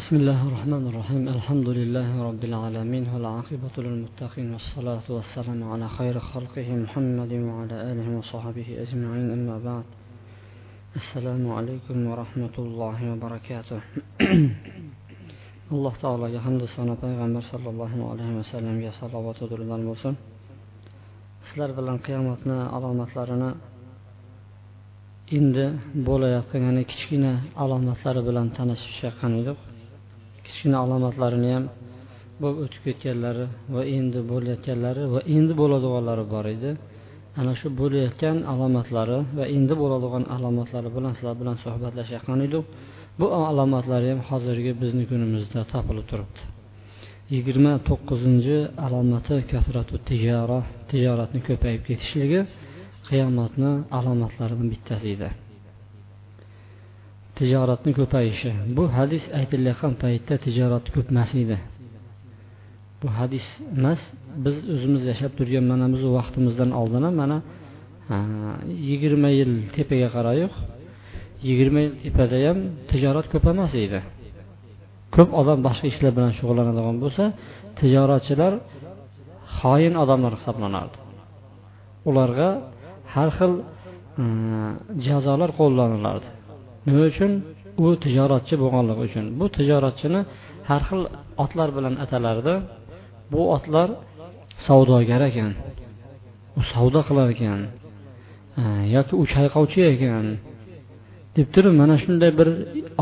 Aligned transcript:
بسم 0.00 0.16
الله 0.16 0.40
الرحمن 0.48 0.84
الرحيم. 0.90 1.22
الحمد 1.36 1.68
لله 1.78 2.10
رب 2.28 2.42
العالمين 2.50 3.04
والعاقبة 3.12 3.74
للمتقين 3.84 4.48
والصلاة 4.52 5.06
والسلام 5.16 5.60
على 5.72 5.86
خير 5.98 6.14
خلقه 6.32 6.68
محمد 6.84 7.32
وعلى 7.48 7.76
آله 7.90 8.06
وصحبه 8.18 8.68
أجمعين. 8.84 9.28
أما 9.36 9.56
بعد 9.68 9.86
السلام 11.00 11.42
عليكم 11.56 11.96
ورحمة 12.10 12.56
الله 12.64 12.98
وبركاته. 13.12 13.80
الله 15.72 15.92
تعالى 16.02 16.26
يحمد 16.36 16.62
السنة 16.68 16.94
پیغمبر 17.04 17.42
صلى 17.52 17.68
الله 17.72 17.92
عليه 18.10 18.30
وسلم 18.40 18.76
يا 18.86 18.92
صلى 19.00 19.16
الله 19.18 19.34
عليه 19.42 19.88
وسلم 19.94 20.16
سلر 21.48 21.70
بلن 21.76 21.98
قيامتنا 22.06 22.56
علامتلارنا 22.74 23.48
إند 25.38 25.56
بولا 26.06 26.28
يتقن 26.36 26.62
يعني 26.66 26.82
كتكين 26.90 27.24
علامتلار 27.60 28.16
بلن 28.26 28.46
تنسف 28.56 28.90
شاقن 29.00 29.34
kichkina 30.44 30.76
alomatlarini 30.84 31.48
ham 31.54 31.64
bo'lib 32.42 32.58
o'tib 32.64 32.82
ketganlari 32.86 33.44
va 33.74 33.82
endi 33.96 34.20
bo'layotganlari 34.30 35.02
va 35.14 35.20
endi 35.36 35.52
bo'ladiganlari 35.60 36.24
bor 36.34 36.46
edi. 36.56 36.70
Ana 37.40 37.52
shu 37.60 37.68
bo'layotgan 37.80 38.36
alomatlari 38.52 39.18
va 39.38 39.44
endi 39.56 39.74
bo'ladigan 39.82 40.24
alomatlari 40.36 40.88
bilan 40.96 41.12
sizlar 41.16 41.36
bilan 41.40 41.56
suhbatlashayotgan 41.64 42.40
edik. 42.46 42.64
Bu 43.20 43.26
alomatlar 43.50 44.02
ham 44.10 44.20
hozirgi 44.30 44.72
bizni 44.82 45.04
kunimizda 45.10 45.60
topilib 45.72 46.06
turibdi. 46.10 46.40
Yigirma 47.34 47.72
to'qqizinchi 47.88 48.56
alomati 48.86 49.36
kasratu 49.52 49.94
tijora 50.08 50.58
tijoratni 50.90 51.40
ko'payib 51.48 51.82
ketishligi 51.88 52.40
qiyomatni 53.08 53.70
alomatlaridan 53.98 54.68
bittasi 54.72 55.08
edi. 55.16 55.28
Tijoratni 57.40 57.92
ko'payishi. 57.98 58.50
Bu 58.76 58.84
hadis 58.98 59.24
aytilayotgan 59.38 59.92
paytda 60.02 60.34
tijorat 60.46 60.84
ko'p 60.94 61.06
emas 61.12 61.30
edi. 61.42 61.56
Bu 63.00 63.08
hadis 63.18 63.46
emas 63.78 64.00
biz 64.44 64.56
o'zimiz 64.74 65.02
yashab 65.10 65.32
turgan 65.38 65.64
mana 65.72 65.86
bizni 65.94 66.10
vaqtimizdan 66.18 66.70
oldin 66.80 67.02
ham 67.06 67.14
mana 67.22 67.38
yigirma 68.88 69.30
yil 69.38 69.52
tepaga 69.76 70.08
qarayoq 70.16 70.54
yigirma 71.48 71.80
yil 71.84 71.94
tepada 72.04 72.36
ham 72.46 72.58
tijorat 72.90 73.26
ko'p 73.32 73.44
emas 73.54 73.72
edi. 73.84 74.00
Ko'p 75.14 75.30
odam 75.40 75.58
boshqa 75.66 75.86
ishlar 75.92 76.12
bilan 76.16 76.32
shug'ullanadigan 76.38 76.96
bo'lsa 77.04 77.24
tijoratchilar 77.80 78.52
xoin 79.58 79.94
odamlar 80.02 80.32
hisoblanardi. 80.38 80.96
Ularga 82.08 82.48
har 83.14 83.28
xil 83.38 83.52
jazolar 85.06 85.50
qo'llanilardi 85.60 86.28
nima 86.86 87.02
uchun? 87.10 87.32
U 87.82 87.86
tijoratchi 88.04 88.54
bo'lganligi 88.62 89.02
uchun. 89.08 89.26
Bu 89.38 89.46
tijoratchini 89.56 90.20
har 90.68 90.82
xil 90.88 91.02
otlar 91.44 91.68
bilan 91.76 91.94
atalardi. 92.04 92.54
Bu 93.32 93.40
otlar 93.56 93.88
savdogar 94.66 95.22
ekan. 95.30 95.52
U 96.58 96.60
savdo 96.72 97.00
qilar 97.08 97.28
ekan. 97.34 97.60
Yoki 98.96 99.14
u 99.22 99.24
chayqovchi 99.34 99.80
ekan. 99.94 100.24
Deb 101.36 101.46
turib 101.54 101.74
mana 101.80 101.96
shunday 102.02 102.30
bir 102.38 102.48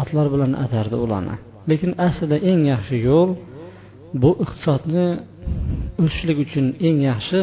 otlar 0.00 0.26
bilan 0.34 0.52
atardi 0.64 0.96
ularni. 1.04 1.36
Lekin 1.70 1.90
aslida 2.06 2.36
eng 2.50 2.60
yaxshi 2.72 2.96
yo'l 3.08 3.30
bu 4.22 4.30
iqtisodni 4.44 5.06
o'sishlik 6.02 6.38
uchun 6.44 6.66
eng 6.88 6.98
yaxshi 7.10 7.40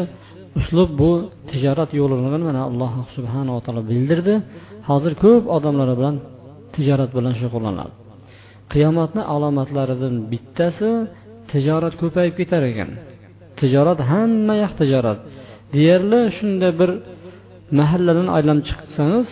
uslub 0.58 0.90
bu 1.00 1.10
tijorat 1.50 1.90
yo'lini 2.00 2.40
mana 2.48 2.60
alloh 2.68 2.92
subhanava 3.14 3.60
taolo 3.66 3.82
bildirdi. 3.90 4.34
Hozir 4.88 5.12
ko'p 5.24 5.42
odamlar 5.56 5.88
bilan 5.98 6.16
tijorat 6.76 7.10
bilan 7.16 7.34
shug'ullanadi. 7.40 7.92
Qiyomatni 8.72 9.22
alomatlaridan 9.34 10.14
bittasi 10.32 10.90
tijorat 11.52 11.94
ko'payib 12.02 12.34
ketar 12.40 12.62
ekan. 12.70 12.90
Tijorat 13.60 13.98
hamma 14.10 14.54
yoq 14.62 14.72
tijorat. 14.80 15.18
Deyarli 15.74 16.20
shunday 16.36 16.72
bir 16.80 16.90
mahalladan 17.78 18.28
aylanib 18.36 18.64
chiqsangiz 18.68 19.28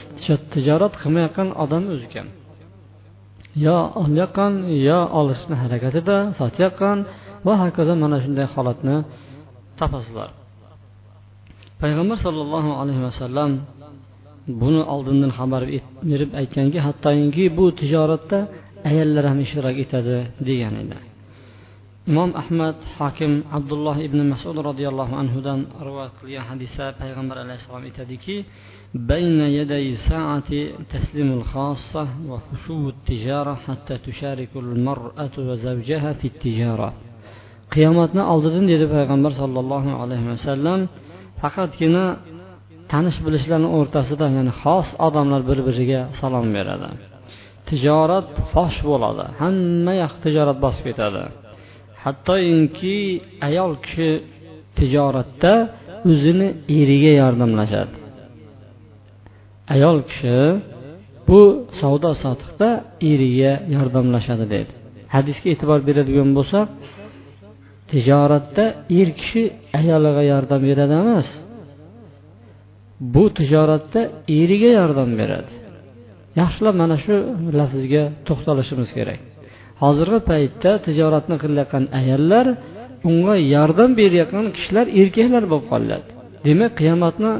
tijorat 0.54 0.94
qilmayotgan 1.02 1.48
odam 1.64 1.82
o'zi 1.92 2.04
ekan. 2.10 2.28
Yo 3.66 3.78
olayotgan 4.02 4.52
yo 4.88 5.00
olishni 5.20 5.56
harakatida 5.62 6.16
sotayotgan 6.38 6.98
va 7.46 7.54
hokazo 7.62 7.94
mana 8.02 8.16
shunday 8.24 8.46
holatni 8.54 8.96
topasizlar. 9.80 10.30
Payg'ambar 11.84 12.18
sollallohu 12.26 12.70
alayhi 12.80 13.02
vasallam 13.08 13.50
buni 14.62 14.82
oldindan 14.94 15.30
xabar 15.38 15.62
berib 16.10 16.30
aytganki 16.40 16.78
hattoki 16.86 17.44
bu 17.56 17.64
tijoratda 17.80 18.38
ayollar 18.90 19.24
ham 19.30 19.38
ishtirok 19.46 19.76
etadi 19.84 20.16
degan 20.48 20.74
edi 20.82 20.98
imom 22.10 22.30
ahmad 22.42 22.76
hokim 22.98 23.32
abdulloh 23.58 23.96
ibn 24.06 24.18
masud 24.32 24.56
roziyallohu 24.68 25.14
anhudan 25.22 25.60
rivoyat 25.88 26.14
qilgan 26.20 26.44
hadisda 26.50 26.86
payg'ambar 27.02 27.36
alayhissalom 27.44 27.84
aytadiki 27.88 28.36
بين 29.10 29.40
يدي 29.60 29.86
الساعة 29.96 30.50
تسليم 30.94 31.32
الخاصة 31.38 32.08
وخشوع 32.30 32.88
التجارة 32.94 33.54
حتى 33.66 33.94
تشارك 33.98 34.52
المرأة 34.56 35.34
وزوجها 35.48 36.10
في 36.12 36.26
التجارة 36.32 36.90
qiyomatni 37.74 38.22
oldidan 38.32 38.64
dedi 38.72 38.86
payg'ambar 38.94 39.32
sollallohu 39.40 39.90
alayhi 40.02 40.26
vasallam 40.34 40.80
faqatgina 41.44 42.04
tanish 42.92 43.18
bilishlarni 43.26 43.68
o'rtasida 43.78 44.26
ya'ni 44.36 44.52
xos 44.62 44.88
odamlar 45.06 45.40
bir 45.50 45.58
biriga 45.68 46.00
salom 46.20 46.46
beradi. 46.56 46.88
Tijorat 47.68 48.28
fosh 48.52 48.78
bo'ladi. 48.90 49.24
Hamma 49.40 49.92
yoq 50.02 50.14
tijorat 50.24 50.58
bosib 50.64 50.84
ketadi. 50.88 51.22
Hattoki 52.04 52.98
ayol 53.48 53.72
kishi 53.84 54.10
tijoratda 54.78 55.54
o'zini 56.10 56.48
eriga 56.80 57.12
yordamlashadi. 57.22 57.94
Ayol 59.74 59.98
kishi 60.10 60.38
bu 61.28 61.40
savdo 61.80 62.10
sotiqda 62.24 62.68
eriga 63.12 63.52
yordamlashadi 63.76 64.46
dedi. 64.54 64.72
Hadisga 65.14 65.46
e'tibor 65.54 65.80
beradigan 65.88 66.30
bo'lsak 66.38 66.66
tijoratda 67.90 68.64
er 68.98 69.08
kishi 69.20 69.42
ayoliga 69.80 70.22
yordam 70.32 70.60
beradi 70.68 70.94
emas. 71.02 71.28
Bu 73.14 73.24
tijoratda 73.38 74.00
eriga 74.40 74.70
yordam 74.78 75.10
beradi. 75.20 75.52
Yaxshilab 76.40 76.74
mana 76.82 76.96
shu 77.04 77.14
lafzga 77.58 78.02
to'xtalishimiz 78.28 78.90
kerak. 78.98 79.20
Hozirgi 79.82 80.20
paytda 80.30 80.70
tijoratni 80.86 81.36
qilayotgan 81.42 81.84
ayollar 82.00 82.46
unga 83.08 83.34
yordam 83.54 83.90
berayotgan 84.00 84.46
kishilar 84.56 84.86
erkaklar 85.00 85.44
bo'lib 85.52 85.66
qoladi. 85.72 86.08
Demak 86.46 86.72
qiyomatni 86.80 87.32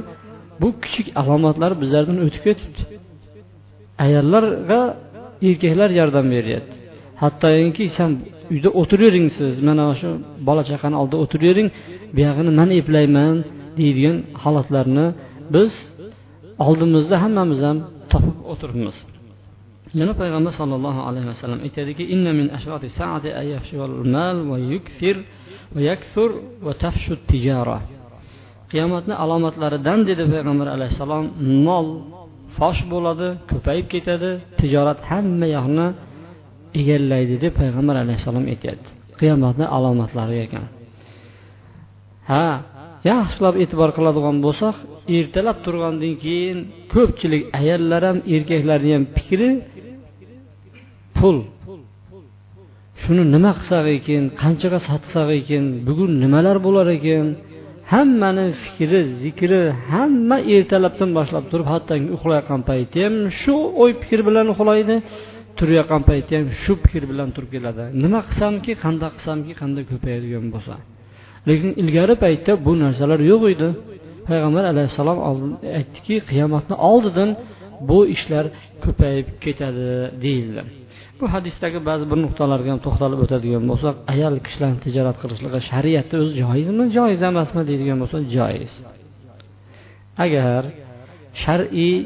bu 0.60 0.68
kichik 0.82 1.06
alomatlari 1.20 1.74
bizlardan 1.82 2.18
o'tib 2.24 2.42
ketibdi. 2.48 2.82
Ayollarga 4.04 4.80
erkaklar 5.48 5.90
yordam 6.00 6.26
beryapti. 6.34 6.74
Hattoki 7.22 7.84
sen 7.96 8.10
uyda 8.52 8.70
o'tiravering 8.80 9.28
siz. 9.38 9.52
Mana 9.68 9.84
shu 10.00 10.08
bola 10.48 10.62
chaqani 10.70 10.96
oldida 11.00 11.16
o'tiravering 11.24 11.68
buyog'ini 12.16 12.50
man 12.60 12.68
eplayman 12.80 13.36
deydigan 13.78 14.16
holatlarni 14.42 15.06
biz 15.54 15.72
oldimizda 16.66 17.16
hammamiz 17.24 17.60
ham 17.66 17.78
topib 18.12 18.36
o'tiribmiz. 18.52 18.96
Yana 20.00 20.14
payg'ambar 20.20 20.52
sollallohu 20.60 21.00
alayhi 21.08 21.28
vasallam 21.32 21.60
aytadiki 21.66 22.04
inna 22.14 22.32
min 22.40 22.46
ashrati 22.56 22.88
saati 22.98 23.28
mal 24.14 24.36
va 24.50 24.56
yukfir 24.72 25.16
va 25.74 25.80
yakfur 25.90 26.30
va 26.66 26.72
tafshu 26.84 27.14
tijara. 27.30 27.78
Qiyomatni 28.70 29.14
alomatlaridan 29.24 29.98
dedi 30.08 30.22
payg'ambar 30.34 30.68
alayhissalom 30.76 31.24
mol 31.66 31.86
fosh 32.58 32.80
bo'ladi 32.92 33.28
ko'payib 33.50 33.86
ketadi 33.94 34.30
tijorat 34.60 34.98
hamma 35.10 35.46
yoqni 35.56 35.86
egallaydi 36.80 37.34
deb 37.44 37.52
payg'ambar 37.60 37.96
alayhissalom 38.04 38.44
aytyapti. 38.52 38.88
Qiyomatni 39.20 39.66
alomatlari 39.76 40.36
ekan. 40.46 40.64
Ha 42.30 42.46
yaxshilab 43.10 43.54
e'tibor 43.62 43.90
qiladigan 43.96 44.36
bo'lsak 44.46 44.76
ertalab 45.16 45.58
turgandan 45.64 46.14
keyin 46.24 46.58
ko'pchilik 46.94 47.42
ayollar 47.60 48.02
ham 48.08 48.18
erkaklarni 48.34 48.90
ham 48.96 49.04
fikri 49.16 49.50
pul. 51.16 51.36
Shuni 53.02 53.24
nima 53.34 53.52
qilsak 53.58 53.86
ekan 53.98 54.24
qanchaga 54.42 54.78
sotsak 54.88 55.28
ekan 55.40 55.64
bugun 55.86 56.12
nimalar 56.22 56.56
bo'lar 56.66 56.86
ekan? 56.98 57.26
Hammani 57.92 58.46
fikri 58.62 59.00
zikri 59.22 59.62
hamma 59.90 60.36
ertalabdan 60.54 61.10
boshlab 61.18 61.44
turib 61.50 61.68
hatto 61.72 61.94
uxlayotgan 62.16 62.60
payti 62.68 62.98
ham 63.04 63.14
shu 63.40 63.56
o'y 63.82 63.92
fikr 64.00 64.20
bilan 64.28 64.46
uxlaydi. 64.54 64.96
Turayotgan 65.58 66.02
payti 66.10 66.32
ham 66.36 66.46
shu 66.62 66.72
fikr 66.84 67.02
bilan 67.10 67.28
turib 67.36 67.50
keladi. 67.56 67.82
Nima 68.04 68.20
qilsamki 68.28 68.72
qanday 68.84 69.10
qilsamki 69.16 69.52
qanday 69.60 69.84
ko'payadigan 69.92 70.46
bo'lsa. 70.54 70.74
Lekin 71.48 71.70
ilgari 71.82 72.14
paytda 72.24 72.52
bu 72.66 72.72
narsalar 72.84 73.20
yo'q 73.30 73.42
edi. 73.54 73.68
Payg'ambar 74.28 74.64
alayhissalom 74.72 75.18
aytdiki 75.78 76.14
qiyomatni 76.30 76.76
oldidan 76.90 77.30
bu 77.88 77.98
ishlar 78.14 78.44
ko'payib 78.84 79.28
ketadi 79.44 79.88
deyildi. 80.24 80.62
Bu 81.20 81.24
hadisdagi 81.34 81.78
ba'zi 81.88 82.04
bir 82.10 82.18
nuqtalarga 82.24 82.68
ham 82.72 82.80
to'xtalib 82.86 83.20
o'tadigan 83.24 83.64
bo'lsak 83.70 83.94
ayol 84.12 84.34
kishilarni 84.46 84.78
tijorat 84.86 85.16
qilishligi 85.22 85.60
shariatda 85.70 86.14
o'zi 86.22 86.32
joizmi 86.42 86.84
joiz 86.96 87.20
emasmi 87.30 87.62
deydigan 87.70 87.98
bo'lsa 88.02 88.18
joiz. 88.36 88.72
Agar 90.24 90.62
shar'iy 91.42 91.96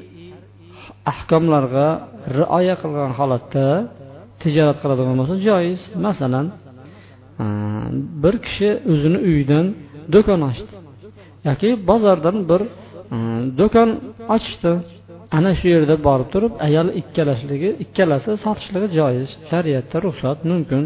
ahkomlarga 1.13 1.89
rioya 2.37 2.75
qilgan 2.83 3.13
holatda 3.19 3.67
tijorat 4.43 4.79
qiladigan 4.83 5.15
bo'lsa 5.21 5.35
joiz. 5.49 5.81
Masalan 6.07 6.47
e, 7.43 7.47
bir 8.23 8.35
kishi 8.47 8.69
o'zini 8.93 9.19
uyidan 9.29 9.67
do'kon 10.15 10.41
ochdi. 10.51 10.75
Yoki 11.49 11.69
bozordan 11.89 12.37
bir 12.51 12.63
e, 13.15 13.17
do'kon 13.61 13.91
ochishdi 14.35 14.73
ana 15.39 15.51
shu 15.59 15.67
yerda 15.75 15.95
borib 16.07 16.29
turib 16.35 16.53
ayol 16.67 16.89
ikkalashligi 17.01 17.71
ikkalasi 17.85 18.31
sotishligi 18.45 18.89
joiz. 18.99 19.29
Shariatda 19.51 19.97
ruxsat 20.07 20.39
mumkin. 20.51 20.83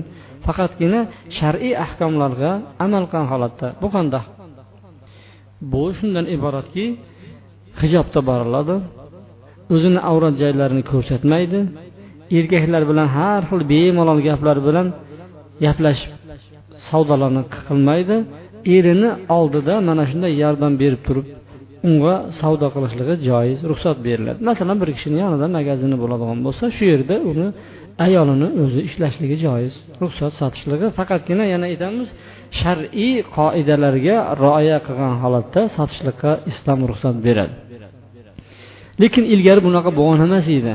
Faqatgina 0.46 1.00
shar'iy 1.38 1.74
ahkomlarga 1.84 2.50
amal 2.84 3.04
qilgan 3.10 3.26
holatda 3.32 3.66
bu 3.82 3.88
qanday 3.96 4.24
bu 5.72 5.82
shundan 5.98 6.26
iboratki 6.36 6.84
hijobda 7.80 8.20
boriladi. 8.30 8.74
O'zini 9.74 10.00
avrat 10.10 10.34
joylarini 10.42 10.82
ko'rsatmaydi. 10.92 11.58
Erkaklar 12.38 12.82
bilan 12.90 13.08
har 13.16 13.42
xil 13.50 13.60
bemalol 13.72 14.20
gaplar 14.28 14.58
bilan 14.68 14.86
gaplashib 15.64 16.12
savdolarni 16.88 17.42
qilmaydi. 17.66 18.16
Erini 18.76 19.10
oldida 19.38 19.74
mana 19.88 20.04
shunday 20.10 20.32
yordam 20.42 20.72
berib 20.82 21.00
turib 21.06 21.26
unga 21.88 22.14
savdo 22.40 22.66
qilishligi 22.74 23.14
joiz 23.28 23.58
ruxsat 23.70 23.98
beriladi. 24.06 24.38
Masalan 24.50 24.76
bir 24.82 24.88
kishini 24.96 25.18
yonida 25.24 25.46
magazini 25.58 25.96
bo'ladigan 26.02 26.38
bo'lsa 26.46 26.64
shu 26.76 26.84
yerda 26.92 27.16
uni 27.30 27.48
ayolini 28.06 28.48
o'zi 28.62 28.80
ishlashligi 28.88 29.36
joiz 29.46 29.72
ruxsat 30.02 30.32
sotishligi. 30.40 30.86
Faqatgina 30.98 31.44
yana 31.54 31.66
aytamiz 31.72 32.08
shar'iy 32.60 33.14
qoidalarga 33.36 34.16
rioya 34.42 34.78
qilgan 34.86 35.14
holatda 35.22 35.60
sotishlikqa 35.76 36.32
islom 36.50 36.80
ruxsat 36.90 37.16
beradi. 37.26 37.54
Lekin 39.00 39.24
ilgari 39.34 39.60
bunaqa 39.66 39.90
bo'lgan 39.98 40.20
emas 40.28 40.46
edi. 40.58 40.74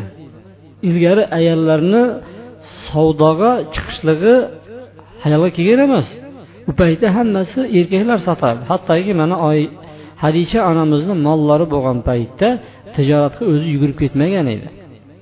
Ilgari 0.90 1.24
ayollarni 1.38 2.04
savdoga 2.86 3.52
chiqishligi 3.74 4.36
hayolga 5.24 5.50
kelgan 5.58 5.82
emas. 5.88 6.08
U 6.70 6.72
paytda 6.82 7.08
hammasi 7.18 7.60
erkaklar 7.80 8.20
sotardi 8.28 8.64
hattoki 8.72 9.14
mana 9.22 9.36
oy 9.50 9.60
hadisha 10.24 10.60
onamizni 10.72 11.16
mollari 11.28 11.66
bo'lgan 11.74 12.00
paytda 12.10 12.48
tijoratga 12.96 13.44
o'zi 13.52 13.68
yugurib 13.74 13.98
ketmagan 14.02 14.48
edi. 14.56 14.68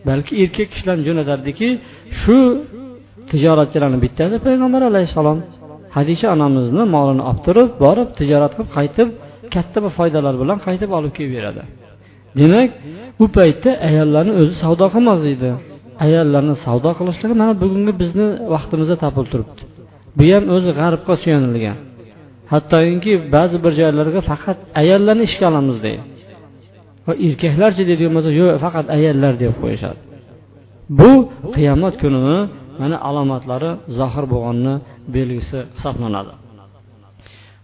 Balki 0.09 0.33
erkak 0.43 0.67
kishilarni 0.73 1.03
jo'natardiki 1.09 1.67
shu 2.21 2.37
tijoratchilarni 3.31 3.99
bittasi 4.05 4.35
payg'ambar 4.45 4.81
alayhissalom. 4.91 5.39
Hadisha 5.97 6.27
onamizni 6.35 6.83
molini 6.95 7.23
olib 7.29 7.41
turib 7.47 7.69
borib 7.83 8.09
tijorat 8.19 8.51
qilib 8.55 8.69
qaytib 8.77 9.07
katta 9.53 9.77
bir 9.83 9.91
foydalar 9.97 10.35
bilan 10.41 10.57
qaytib 10.67 10.89
olib 10.97 11.11
kelib 11.17 11.33
beradi 11.37 11.63
demak 12.39 12.69
bu 13.19 13.25
paytda 13.37 13.71
ayollarni 13.89 14.33
o'zi 14.41 14.53
savdo 14.63 14.85
qilmas 14.93 15.21
edi. 15.33 15.49
Ayollarni 16.05 16.55
savdo 16.65 16.91
qilishligi 16.99 17.35
mana 17.41 17.53
bugungi 17.63 17.93
bizni 18.01 18.27
vaqtimizda 18.53 18.95
topilib 19.03 19.29
turibdi. 19.33 19.61
Bu 20.17 20.23
ham 20.33 20.43
o'zi 20.55 20.71
g'arbga 20.79 21.13
suyanilgan. 21.23 21.77
Hattoki 22.51 23.13
ba'zi 23.35 23.57
bir 23.63 23.71
joylarga 23.79 24.21
faqat 24.31 24.57
ayollarni 24.81 25.23
ishga 25.29 25.45
olamiz 25.51 25.77
deydi. 25.85 26.03
Va 27.07 27.13
erkaklarchi 27.27 27.83
deydigan 27.89 28.13
bo'lsa 28.17 28.31
yo'q 28.39 28.49
faqat 28.65 28.85
ayollar 28.97 29.33
deb 29.43 29.53
qo'yishadi. 29.61 29.99
Bu 30.99 31.11
qiyomat 31.55 31.93
kunini 32.01 32.39
mana 32.81 32.97
alomatlari 33.09 33.71
zohir 33.99 34.25
bo'lganini 34.33 34.75
belgisi 35.15 35.59
hisoblanadi. 35.75 36.33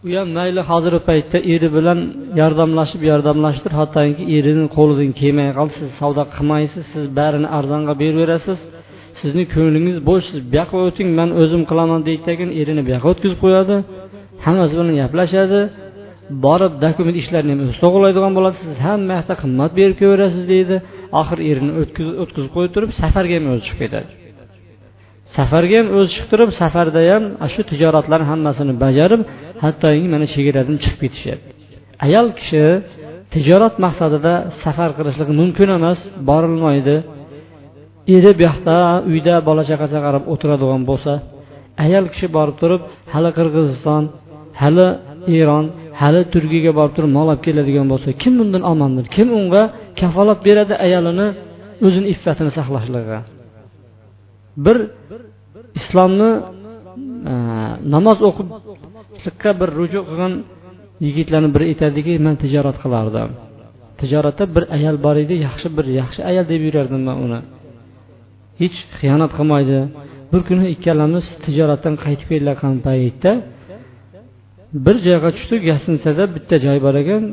U 0.06 0.10
ham 0.18 0.30
mayli 0.38 0.62
hozirgi 0.70 1.02
paytda 1.10 1.38
eri 1.54 1.70
bilan 1.78 2.00
yordamlashib 2.42 3.02
yordamlashdir. 3.12 3.72
Hattoki 3.80 4.24
erini 4.38 4.66
qo'lidan 4.78 5.12
kelmay 5.20 5.50
qoldi. 5.58 5.74
Siz 5.82 5.92
savdo 6.02 6.24
qilmaysiz. 6.36 6.84
Siz 6.94 7.06
barini 7.20 7.48
arzonga 7.58 7.94
beraverasiz. 8.02 8.60
Sizni 9.20 9.44
ko'nglingiz 9.56 9.98
bo'sh. 10.10 10.26
Siz 10.32 10.40
bu 10.50 10.54
yoqqa 10.60 10.78
o'ting 10.88 11.10
man 11.20 11.30
o'zim 11.42 11.62
qilaman 11.70 12.02
deydigan 12.08 12.50
erini 12.62 12.82
bu 12.88 12.90
yoqqa 12.96 13.08
o'tkazib 13.14 13.40
qo'yadi. 13.46 13.76
Hammasi 14.46 14.74
bilan 14.80 14.96
gaplashadi. 15.02 15.60
Borib 16.46 16.74
dokument 16.86 17.18
ishlarini 17.22 17.52
ham 17.54 17.62
o'zi 17.66 17.76
to'g'irlaydigan 17.84 18.34
bo'ladi. 18.38 18.56
Siz 18.64 18.72
hamma 18.86 19.14
yoqda 19.20 19.34
qimmat 19.42 19.72
berib 19.80 19.96
kelaverasiz 20.02 20.44
deydi. 20.54 20.76
Oxiri 21.20 21.42
erini 21.52 21.72
o'tkazib 22.24 22.52
qo'yib 22.56 22.72
turib 22.76 22.92
safarga 23.02 23.34
ham 23.38 23.46
o'zi 23.54 23.64
chiqib 23.68 23.82
ketadi. 23.86 24.10
Safarga 25.38 25.76
ham 25.80 25.88
o'zi 25.98 26.08
chiqib 26.14 26.28
turib 26.32 26.50
safarda 26.62 27.02
ham 27.12 27.24
shu 27.54 27.62
tijoratlarni 27.72 28.26
hammasini 28.32 28.74
bajarib 28.84 29.22
hattoki 29.64 30.06
mana 30.14 30.26
chegaradan 30.34 30.76
chiqib 30.84 31.00
ketishadi 31.04 31.44
ayol 32.06 32.28
kishi 32.40 32.66
tijorat 33.34 33.76
maqsadida 33.86 34.34
safar 34.64 34.90
qilishligi 34.98 35.34
mumkin 35.42 35.70
emas 35.78 36.00
borilmaydi. 36.30 36.96
Eri 38.16 38.32
bu 38.38 38.42
yoqda 38.50 38.76
uyda 39.12 39.36
bola 39.48 39.64
chaqasiga 39.70 40.02
qarab 40.08 40.24
o'tiradigan 40.34 40.82
bo'lsa 40.90 41.12
ayol 41.86 42.06
kishi 42.14 42.28
borib 42.38 42.56
turib 42.62 42.82
hali 43.14 43.30
qirg'iziston 43.38 44.04
hali 44.62 44.88
eron 45.40 45.66
hali 46.02 46.22
turkiyaga 46.34 46.72
borib 46.80 46.94
turib 46.98 47.12
mol 47.18 47.28
olib 47.32 47.42
keladigan 47.48 47.88
bo'lsa 47.94 48.10
kim 48.22 48.34
bundan 48.40 48.64
omondir? 48.72 49.06
Kim 49.16 49.28
unga 49.40 49.64
kafolat 50.00 50.40
beradi 50.48 50.74
ayolini 50.86 51.28
o'zini 51.86 52.08
iffatini 52.14 52.52
saqlashligiga? 52.58 53.20
Bir 54.66 54.78
islomni 55.80 56.32
e, 57.32 57.34
namoz 57.94 58.18
namoz 58.18 58.18
o'qishlikqa 58.30 59.52
bir 59.62 59.70
ruju 59.78 60.00
qilgan 60.10 60.34
yigitlarni 61.06 61.50
biri 61.56 61.66
aytadiki 61.72 62.12
man 62.26 62.36
tijorat 62.44 62.78
qilardim. 62.84 63.30
Tijoratda 64.02 64.44
bir 64.56 64.64
ayol 64.78 64.98
bor 65.06 65.16
edi 65.24 65.36
yaxshi 65.48 65.68
bir 65.78 65.86
yaxshi 66.00 66.22
ayol 66.30 66.46
deb 66.52 66.62
yurardim 66.68 67.02
man 67.08 67.18
uni. 67.26 67.40
Hech 68.62 68.78
xiyonat 69.00 69.32
qilmaydi. 69.38 69.80
Bir 70.32 70.42
kuni 70.48 70.66
ikkalamiz 70.76 71.26
tijoratdan 71.46 71.96
qaytib 72.04 72.28
kelayotgan 72.32 72.76
paytda. 72.88 73.32
Bir 74.86 74.96
joyga 75.08 75.30
tushdik 75.38 75.62
gостиницада 75.70 76.24
bitta 76.36 76.56
joy 76.66 76.78
bor 76.86 76.96
ekan. 77.02 77.24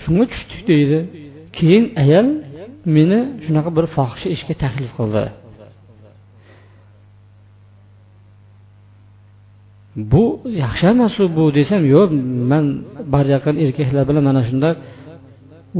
Shunga 0.00 0.24
tushdik 0.32 0.62
deydi 0.70 0.98
keyin 1.58 1.84
ayol 2.02 2.28
meni 2.96 3.20
shunaqa 3.44 3.70
bir 3.78 3.86
fohisha 3.96 4.28
ishga 4.36 4.54
taklif 4.64 4.92
qildi. 4.98 5.24
Bu 9.96 10.24
yaxshi 10.62 10.86
emas 10.94 11.14
bu 11.36 11.44
desam 11.58 11.82
yo'q 11.94 12.10
man 12.50 12.64
yaqin 13.34 13.54
erkaklar 13.64 14.04
bilan 14.08 14.24
mana 14.28 14.42
shunda 14.48 14.70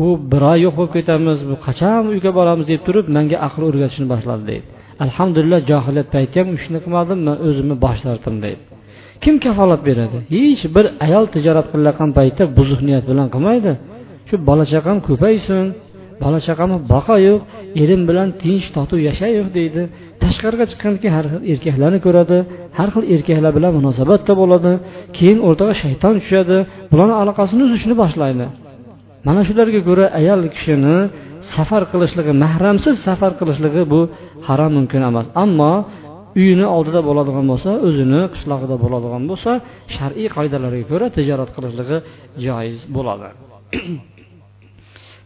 u 0.05 0.07
bir 0.33 0.43
oy 0.53 0.59
yo'q 0.65 0.75
bo'lib 0.79 0.93
ketamiz 0.97 1.39
bu 1.51 1.57
qachon 1.67 2.03
uyga 2.13 2.31
boramiz 2.39 2.67
deb 2.73 2.81
turib 2.87 3.07
menga 3.17 3.37
aql 3.47 3.61
o'rgatishni 3.69 4.07
boshladi 4.13 4.45
deydi. 4.51 4.67
Alhamdulillah 5.05 5.61
johiliyat 5.71 6.09
payti 6.15 6.37
ham 6.41 6.49
shuni 6.63 6.79
qilmadim 6.85 7.19
man 7.27 7.37
o'zimni 7.47 7.77
bosh 7.85 8.01
tortdim 8.07 8.37
deydi. 8.45 8.63
Kim 9.23 9.35
kafolat 9.45 9.81
beradi? 9.89 10.19
Hech 10.35 10.63
bir 10.77 10.87
ayol 11.07 11.25
tijorat 11.35 11.67
qilayotgan 11.73 12.11
paytda 12.19 12.45
buzuq 12.59 12.81
niyat 12.89 13.05
bilan 13.11 13.29
qilmaydi. 13.35 13.73
Shu 14.29 14.35
bola 14.49 14.65
chaqam 14.73 14.97
ko'paysin. 15.09 15.65
Bola 16.23 16.39
baqa 16.95 17.17
yoq, 17.29 17.41
erim 17.83 18.03
bilan 18.09 18.29
tinch 18.43 18.67
totuv 18.77 18.99
yashayoq 19.09 19.49
deydi. 19.59 19.83
Tashqariga 20.23 20.65
chiqqanda 20.71 20.99
keyin 21.03 21.15
har 21.19 21.27
xil 21.33 21.43
erkaklarni 21.53 21.99
ko'radi 22.07 22.39
har 22.79 22.89
xil 22.95 23.05
erkaklar 23.15 23.53
bilan 23.59 23.73
munosabatda 23.79 24.33
bo'ladi. 24.41 24.73
Keyin 25.17 25.39
o'rtaga 25.49 25.75
shayton 25.83 26.15
tushadi 26.23 26.57
bularni 26.93 27.15
aloqasini 27.23 27.63
uzishni 27.69 27.95
boshlaydi. 28.03 28.47
Mana 29.27 29.41
shularga 29.49 29.81
ko'ra 29.89 30.07
ayol 30.21 30.41
kishini 30.55 30.97
safar 31.55 31.83
qilishligi 31.93 32.33
mahramsiz 32.45 32.95
safar 33.07 33.33
qilishligi 33.41 33.83
bu 33.93 34.01
harom 34.49 34.73
mumkin 34.79 35.03
emas. 35.11 35.27
Ammo 35.45 35.73
uyini 36.41 36.67
oldida 36.77 37.01
bo'ladigan 37.09 37.47
bo'lsa 37.53 37.71
o'zini 37.89 38.21
qishlog'ida 38.35 38.77
bo'ladigan 38.85 39.23
bo'lsa 39.31 39.51
shar'iy 39.97 40.29
qoidalarga 40.37 40.85
ko'ra 40.91 41.07
tijorat 41.17 41.51
qilishligi 41.57 41.97
joiz 42.45 42.79
bo'ladi. 42.97 43.29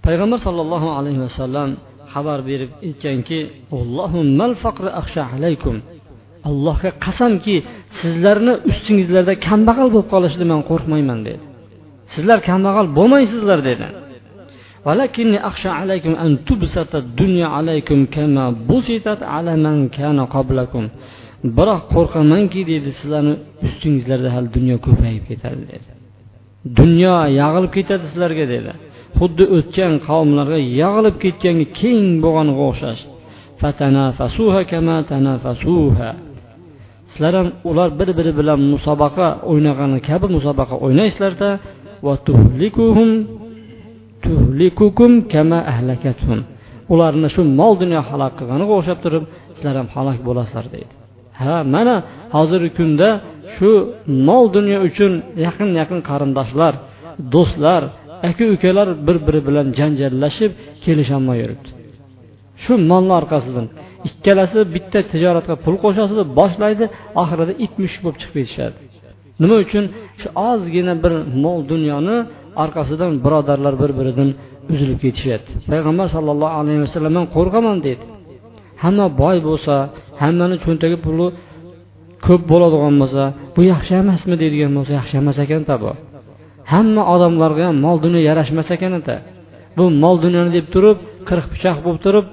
payg'ambar 0.08 0.40
sollallohu 0.48 0.90
alayhi 0.98 1.22
vasallam 1.26 1.70
xabar 2.14 2.40
berib 2.50 2.72
aytganki 2.88 3.40
allohga 6.50 6.92
qasamki 7.06 7.56
sizlarni 8.00 8.54
ustingizlarda 8.72 9.34
kambag'al 9.48 9.88
bo'lib 9.94 10.10
qolishdan 10.14 10.48
man 10.54 10.62
qo'rqmayman 10.70 11.20
dedi 11.28 11.44
sizlar 12.14 12.40
kambag'al 12.50 12.88
bo'lmaysizlar 12.98 13.62
dedi 13.72 13.88
ولكني 14.88 15.38
أخشى 15.50 15.70
عليكم 15.82 16.14
أن 16.24 16.32
تبسط 16.48 16.92
الدنيا 17.04 17.48
عليكم 17.58 18.00
كما 18.16 18.46
بسطت 18.70 19.22
على 19.34 19.54
من 19.66 19.78
كان 19.98 20.18
قبلكم 20.36 20.86
biroq 21.58 21.82
qo'rqamanki 21.94 22.62
deydi 22.70 22.90
sizlarni 23.00 23.36
ustingizlarda 23.68 24.30
hali 24.36 24.48
dunyo 24.58 24.78
ko'payib 24.88 25.24
ketadi 25.30 25.64
dedi 25.72 25.90
dunyo 26.80 27.16
yag'ilib 27.42 27.72
ketadi 27.78 28.04
sizlarga 28.12 28.46
dedi 28.54 28.72
Xuddi 29.19 29.45
o'tgan 29.57 29.93
qavmlarga 30.09 30.59
yig'ilib 30.79 31.17
ketganga 31.25 31.67
keng 31.81 32.03
bo'lganiga 32.25 32.63
o'xshash. 32.71 33.03
Fatanafasuha 33.61 34.61
sizlar 37.11 37.35
ham 37.39 37.49
ular 37.71 37.89
bir 38.01 38.09
biri 38.19 38.33
bilan 38.39 38.59
musobaqa 38.73 39.29
o'ynagani 39.51 39.99
kabi 40.09 40.27
musobaqa 40.37 40.75
o'ynaysizlarda. 40.87 41.51
Tuhlikukum 44.25 45.13
kama 45.33 45.61
ularni 46.93 47.29
shu 47.35 47.43
mol 47.61 47.75
dunyo 47.83 48.01
halok 48.09 48.33
qilganiga 48.39 48.73
o'xshab 48.79 48.99
turib 49.05 49.25
sizlar 49.57 49.75
ham 49.81 49.89
halok 49.95 50.19
bo'lasizlar 50.29 50.67
deydi. 50.75 50.93
Ha 51.41 51.55
mana 51.75 51.95
hozirgi 52.37 52.71
kunda 52.79 53.09
shu 53.55 53.71
mol 54.29 54.45
dunyo 54.57 54.79
uchun 54.89 55.13
yaqin 55.47 55.69
yaqin 55.81 56.01
qarindoshlar 56.09 56.75
do'stlar 57.35 57.83
aka 58.29 58.45
ukalar 58.55 58.89
bir 59.07 59.17
biri 59.27 59.41
bilan 59.49 59.67
janjallashib 59.79 60.53
kelisholmay 60.85 61.39
yuribdi. 61.43 61.69
Shu 62.63 62.73
molni 62.91 63.13
orqasidan 63.21 63.67
ikkalasi 64.09 64.59
bitta 64.75 64.99
tijoratga 65.13 65.55
pul 65.65 65.77
qo'shadi 65.85 66.23
boshlaydi 66.39 66.85
oxirida 67.23 67.53
it 67.65 67.73
mushuk 67.83 68.01
bo'lib 68.05 68.19
chiqib 68.23 68.37
ketishadi. 68.39 68.77
Nima 69.43 69.57
uchun? 69.65 69.85
Shu 70.21 70.29
ozgina 70.51 70.95
bir 71.05 71.13
mol 71.45 71.61
dunyoni 71.73 72.17
orqasidan 72.63 73.13
birodarlar 73.25 73.75
bir 73.83 73.91
biridan 73.99 74.29
uzilib 74.73 74.99
ketishyapti. 75.05 75.51
Payg'ambar 75.71 76.07
sallallohu 76.17 76.55
alayhi 76.63 76.81
vasallam 76.87 77.13
man 77.19 77.27
qo'rqaman 77.37 77.79
deydi 77.87 78.05
hamma 78.83 79.07
boy 79.23 79.37
bo'lsa 79.49 79.75
hammani 80.23 80.57
cho'ntagi 80.65 80.97
puli 81.07 81.27
ko'p 82.27 82.43
bo'ladigan 82.53 82.95
bo'lsa 83.03 83.23
bu 83.55 83.61
yaxshi 83.73 83.93
emasmi 84.03 84.35
deydigan 84.43 84.73
bo'lsa 84.77 84.93
yaxshi 85.01 85.15
emas 85.23 85.37
ekan 85.45 85.63
tabo. 85.71 85.91
Hamma 86.73 87.03
odamlarga 87.15 87.63
ham 87.69 87.77
mol 87.87 87.97
dunyo 88.05 88.21
yarashmas 88.29 88.69
ekanda 88.77 89.17
bu 89.77 89.85
mol 90.03 90.17
dunyoni 90.25 90.51
deb 90.57 90.67
turib 90.75 90.99
qirq 91.29 91.47
pichoq 91.53 91.79
bo'lib 91.85 92.01
turib 92.07 92.27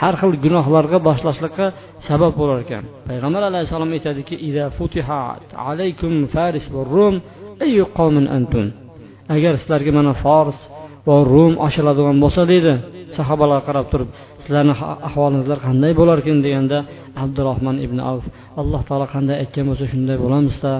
har 0.00 0.14
xil 0.20 0.32
gunohlarga 0.44 0.98
boshlashlikqa 1.08 1.66
sabab 2.08 2.32
bo'lar 2.40 2.58
ekan. 2.64 2.82
Payg'ambar 3.08 3.42
alayhissalom 3.50 3.90
aytadiki 3.96 4.34
alaykum 5.70 6.12
faris 6.34 6.64
va 6.74 6.80
rum 6.94 7.14
antum? 8.36 8.66
Agar 9.36 9.52
sizlarga 9.60 9.92
mana 9.98 10.12
fors 10.24 10.58
va 11.08 11.16
rum 11.32 11.52
ochiladigan 11.66 12.16
bo'lsa 12.24 12.42
deydi 12.52 12.74
sahobalarga 13.16 13.64
qarab 13.68 13.86
turib 13.92 14.08
sizlarni 14.42 14.74
ahvolingizlar 15.08 15.58
qanday 15.66 15.92
bo'larkan 16.00 16.36
deganda 16.44 16.78
abdurahmon 17.24 17.76
ibn 17.86 17.98
avf 18.10 18.24
alloh 18.60 18.80
taolo 18.88 19.06
qanday 19.14 19.36
aytgan 19.42 19.64
bo'lsa 19.70 19.84
shunday 19.92 20.16
bo'lamizda. 20.24 20.72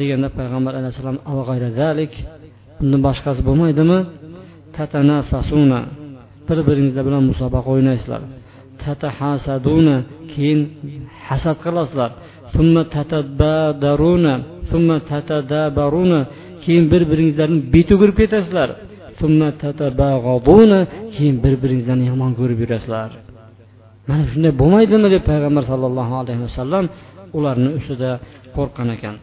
Deganda 0.00 0.28
payg'ambar 0.38 0.72
alayhissalom 0.80 1.18
bundan 2.78 3.00
boshqasi 3.08 3.40
bo'lmaydimi? 3.48 3.98
Bir 6.48 6.58
biringizlar 6.68 7.04
bilan 7.08 7.22
musobaqa 7.30 7.68
o'ynaysizlar. 7.74 8.22
Tatahasaduna 8.82 9.96
keyin 10.32 10.60
hasad 11.28 11.56
qilasizlar. 11.64 12.10
Keyin 16.64 16.84
bir 16.92 17.02
biringizlarni 17.10 17.58
beti 17.74 17.94
summa 19.20 19.48
ketasizlar 19.62 20.82
keyin 21.14 21.36
bir 21.44 21.54
biringizlarni 21.62 22.04
yomon 22.12 22.32
ko'rib 22.40 22.58
yurasizlar. 22.64 23.10
Mana 24.08 24.24
shunday 24.32 24.52
bo'lmaydimi? 24.62 25.08
deb 25.14 25.22
payg'ambar 25.30 25.64
sollallohu 25.70 26.14
alayhi 26.22 26.42
vasallam 26.46 26.84
ularni 27.38 27.70
ustida 27.78 28.10
qo'rqqan 28.56 28.88
ekan. 28.96 29.14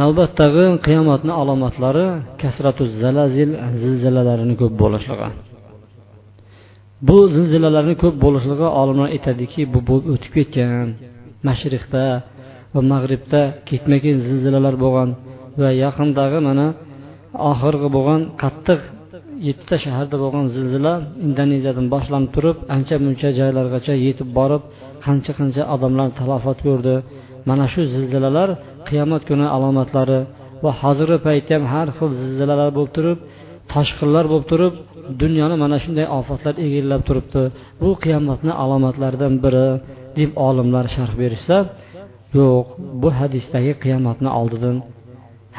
Navbatdagi 0.00 0.66
qiyomatni 0.86 1.32
alomatlari 1.40 2.06
kasratu 2.42 2.82
zalazil 3.02 3.50
zilzilalarini 3.82 4.54
ko'p 4.60 4.74
bo'lishligi. 4.82 5.28
Bu 7.08 7.18
zilzilalarni 7.36 7.94
ko'p 8.02 8.16
bo'lishligi 8.24 8.68
olimlar 8.80 9.08
aytadiki 9.16 9.60
bu 9.72 9.80
bo'lib 9.88 10.06
o'tib 10.14 10.32
ketgan 10.38 10.86
mashriqda 11.48 12.04
va 12.74 12.80
mag'ribda 12.92 13.40
ketma 13.68 13.96
ket 14.04 14.16
zilzilalar 14.28 14.74
bo'lgan 14.84 15.08
va 15.60 15.70
yaqindagi 15.84 16.38
mana 16.48 16.66
oxirgi 17.50 17.88
bo'lgan 17.96 18.20
qattiq 18.42 18.80
yettita 19.48 19.76
shaharda 19.84 20.16
bo'lgan 20.22 20.46
zilzila 20.54 20.92
indoneziyadan 21.26 21.86
boshlanib 21.94 22.30
turib 22.36 22.56
ancha 22.76 22.96
muncha 23.06 23.28
joylargacha 23.38 23.94
yetib 24.06 24.28
borib 24.38 24.62
qancha 25.06 25.32
qancha 25.38 25.62
odamlar 25.74 26.08
talofat 26.20 26.58
ko'rdi. 26.66 26.96
Mana 27.48 27.64
shu 27.72 27.80
zilzilalar 27.94 28.48
qiyomat 28.88 29.22
kuni 29.28 29.46
alomatlari 29.56 30.20
va 30.64 30.70
hozirgi 30.80 31.18
paytda 31.26 31.52
ham 31.56 31.64
har 31.74 31.88
xil 31.98 32.10
zilzilalar 32.20 32.68
bo'lib 32.76 32.92
turib 32.96 33.18
toshqinlar 33.72 34.24
bo'lib 34.32 34.46
turib 34.52 34.74
dunyoni 35.22 35.56
mana 35.62 35.76
shunday 35.84 36.06
ofatlar 36.18 36.54
egallab 36.66 37.02
turibdi. 37.08 37.42
Bu 37.82 37.90
qiyomatni 38.04 38.52
alomatlaridan 38.62 39.34
biri 39.44 39.68
deb 40.18 40.30
olimlar 40.48 40.86
sharh 40.96 41.14
berishsa 41.22 41.56
yo'q 42.38 42.66
bu 43.02 43.08
hadisdagi 43.18 43.72
qiyomatni 43.84 44.30
oldidan 44.40 44.76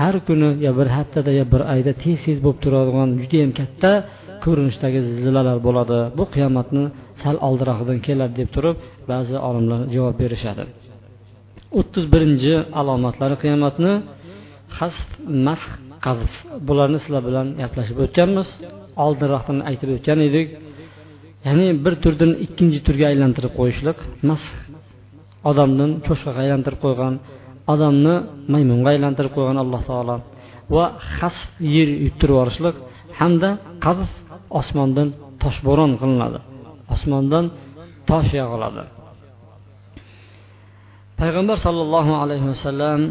har 0.01 0.15
kuni 0.27 0.49
yo 0.65 0.71
bir 0.79 0.87
haftada 0.97 1.31
yo 1.39 1.45
bir 1.53 1.61
oyda 1.73 1.91
tez 2.03 2.17
tez 2.25 2.37
bo'lib 2.45 2.59
turadigan 2.63 3.09
judayam 3.21 3.51
katta 3.59 3.91
ko'rinishdagi 4.43 4.99
zilzilalar 5.07 5.57
bo'ladi. 5.67 5.99
Bu 6.17 6.23
qiyomatni 6.35 6.83
sal 7.23 7.35
oldinroqdan 7.47 7.97
keladi 8.07 8.33
deb 8.41 8.49
turib 8.55 8.75
ba'zi 9.11 9.35
olimlar 9.49 9.79
javob 9.95 10.15
berishadi. 10.23 10.63
O'ttiz 11.79 12.05
birinchi 12.13 12.53
alomatlari 12.79 13.35
qiyomatni 13.43 13.93
hasf 14.77 15.09
masx 15.47 15.71
qazf 16.05 16.33
bularni 16.67 16.99
sizlar 17.03 17.23
bilan 17.29 17.47
gaplashib 17.61 17.97
o'tganmiz. 18.05 18.47
Oldinroqdan 19.05 19.57
aytib 19.69 19.89
o'tgan 19.95 20.19
edik. 20.27 20.47
Ya'ni 21.47 21.67
bir 21.85 21.93
turdan 22.03 22.31
ikkinchi 22.45 22.79
turga 22.87 23.05
aylantirib 23.11 23.53
qo'yishlik. 23.59 23.97
Masx 24.29 24.47
odamdan 25.49 25.91
cho'chqaga 26.05 26.39
aylantirib 26.45 26.79
qo'ygan 26.85 27.13
odamni 27.73 28.15
maymunga 28.53 28.89
aylantirib 28.95 29.31
qo'ygan 29.37 29.57
alloh 29.63 29.81
taolo. 29.89 30.15
Va 30.75 30.85
hasf 31.17 31.49
yer 31.75 31.89
yuttirib 32.05 32.33
yuborishlik 32.35 32.75
hamda 33.19 33.49
qazf 33.85 34.11
osmondan 34.59 35.07
toshbo'ron 35.43 35.91
qilinadi. 36.01 36.39
Osmondan 36.95 37.45
tosh 38.09 38.31
yog'iladi. 38.41 38.83
Payg'ambar 41.21 41.57
sollallohu 41.65 42.13
alayhi 42.23 42.47
vasallam 42.51 43.01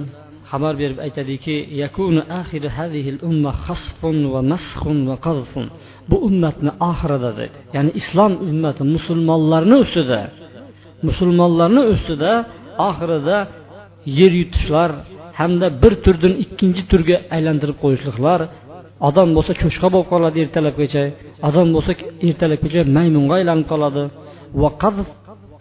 xabar 0.51 0.75
berib 0.83 0.99
aytadiki 1.07 1.57
yakunu 1.83 2.23
axiru 2.41 2.69
hadihil 2.79 3.19
umma 3.29 3.53
xasfun 3.65 4.17
va 4.33 4.41
masxun 4.53 4.99
va 5.09 5.17
qazfun 5.27 5.67
bu 6.11 6.17
ummatni 6.29 6.71
oxirida 6.91 7.31
deydi 7.39 7.59
ya'ni 7.77 7.91
islom 8.01 8.33
ummati 8.49 8.83
musulmonlarni 8.95 9.77
ustida 9.85 10.21
musulmonlarni 11.09 11.83
ustida 11.95 12.33
oxirida 12.89 13.37
yer 14.19 14.33
yutishlar 14.41 14.91
hamda 15.39 15.67
bir 15.83 15.93
turdan 16.05 16.35
ikkinchi 16.45 16.83
turga 16.91 17.17
aylantirib 17.37 17.77
qo'yishliklar 17.83 18.41
odam 19.09 19.29
bo'lsa 19.37 19.53
cho'chqa 19.63 19.89
bo'lib 19.95 20.09
qoladi 20.13 20.39
ertalabgacha 20.45 21.03
odam 21.49 21.69
bo'lsa 21.77 21.93
ertalabgacha 22.29 22.81
maymunga 22.97 23.35
aylanib 23.41 23.67
qoladi 23.73 24.03
va 24.63 24.71
qazf 24.83 25.09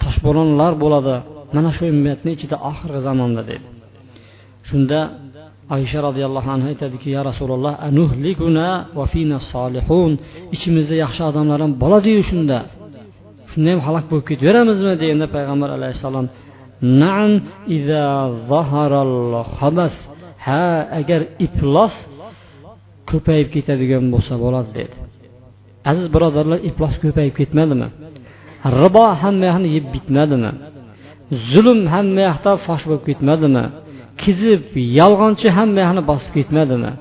toshbo'ronlar 0.01 0.73
bo'ladi. 0.83 1.15
Mana 1.53 1.69
shu 1.77 1.83
ummatni 1.93 2.31
ichida 2.37 2.55
oxirgi 2.69 2.99
zamonda 3.07 3.41
dedi. 3.49 3.65
Shunda 4.69 4.99
oysha 5.75 5.99
roziyallohu 6.07 6.49
anhu 6.55 6.67
aytadiki 6.71 7.07
ya 7.15 7.21
rasululloh 7.29 7.73
anuhlikuna 7.89 8.67
va 8.97 9.05
fina 9.13 9.37
solihun. 9.53 10.11
Ichimizda 10.55 10.95
yaxshi 11.03 11.21
odamlar 11.29 11.59
ham 11.63 11.71
bo'ladiyu 11.83 12.21
shunda. 12.29 12.57
Shunda 13.51 13.67
ham 13.73 13.81
halok 13.87 14.05
bo'lib 14.11 14.25
ketaveramizmi? 14.31 14.93
deganda 15.01 15.27
payg'ambar 15.35 15.69
alayhissalom. 15.77 16.25
Naam 17.03 17.31
iza 17.77 18.03
ha 20.45 20.65
agar 20.99 21.21
iflos 21.45 21.95
ko'payib 23.09 23.47
ketadigan 23.55 24.05
bo'lsa 24.13 24.33
bo'ladi 24.43 24.69
dedi. 24.79 24.95
Aziz 25.91 26.07
birodarlar 26.15 26.59
iflos 26.69 26.95
ko'payib 27.03 27.33
ketmadimi? 27.39 27.87
Ribo 28.81 29.05
hamma 29.21 29.45
yoqni 29.49 29.67
yeb 29.75 29.85
bitmadimi? 29.95 30.51
Zulm 31.51 31.79
hamma 31.93 32.21
yoqda 32.29 32.51
fosh 32.65 32.83
bo'lib 32.89 33.03
ketmadimi? 33.09 33.65
Kizib 34.21 34.61
yolg'onchi 34.99 35.47
hamma 35.57 35.79
yoqni 35.85 36.03
bosib 36.11 36.31
ketmadimi? 36.37 36.91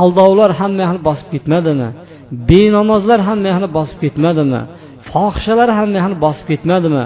Aldovlar 0.00 0.50
hamma 0.60 0.80
yoqni 0.84 1.00
bosib 1.08 1.28
ketmadimi? 1.34 1.88
Benamozlar 2.50 3.20
hamma 3.28 3.46
yoqni 3.52 3.68
bosib 3.78 3.98
ketmadimi? 4.04 4.60
Fohishalar 5.10 5.70
hamma 5.78 5.96
yoqni 6.00 6.16
bosib 6.24 6.46
ketmadimi? 6.50 7.04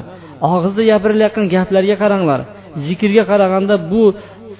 Og'izda 0.53 0.83
gapirilayotgan 0.91 1.47
gaplarga 1.55 1.97
qaranglar. 2.03 2.41
Zikrga 2.87 3.25
qaraganda 3.31 3.75
bu 3.93 4.03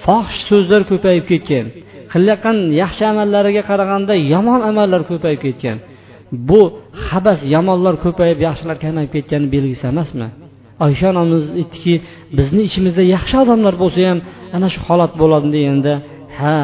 fohish 0.05 0.41
so'zlar 0.49 0.83
ko'payib 0.91 1.25
ketgan. 1.31 1.67
Qilayotgan 2.13 2.57
yaxshi 2.83 3.03
amallariga 3.13 3.63
qaraganda 3.71 4.13
yomon 4.33 4.61
amallar 4.71 5.03
ko'payib 5.11 5.41
ketgan. 5.47 5.77
Bu 6.49 6.61
habas 7.09 7.41
yomonlar 7.55 7.95
ko'payib 8.05 8.39
yaxshilar 8.47 8.77
kamayib 8.85 9.11
ketgani 9.17 9.47
belgisi 9.55 9.85
emasmi? 9.93 10.29
Oysha 10.85 11.07
onamiz 11.13 11.45
aytdiki 11.61 11.95
bizni 12.39 12.61
ichimizda 12.69 13.03
yaxshi 13.15 13.37
odamlar 13.45 13.75
bo'lsa 13.83 14.01
ham 14.11 14.19
ana 14.57 14.69
shu 14.75 14.81
holat 14.89 15.13
bo'ladi 15.23 15.49
deganda 15.57 15.93
ha 16.39 16.57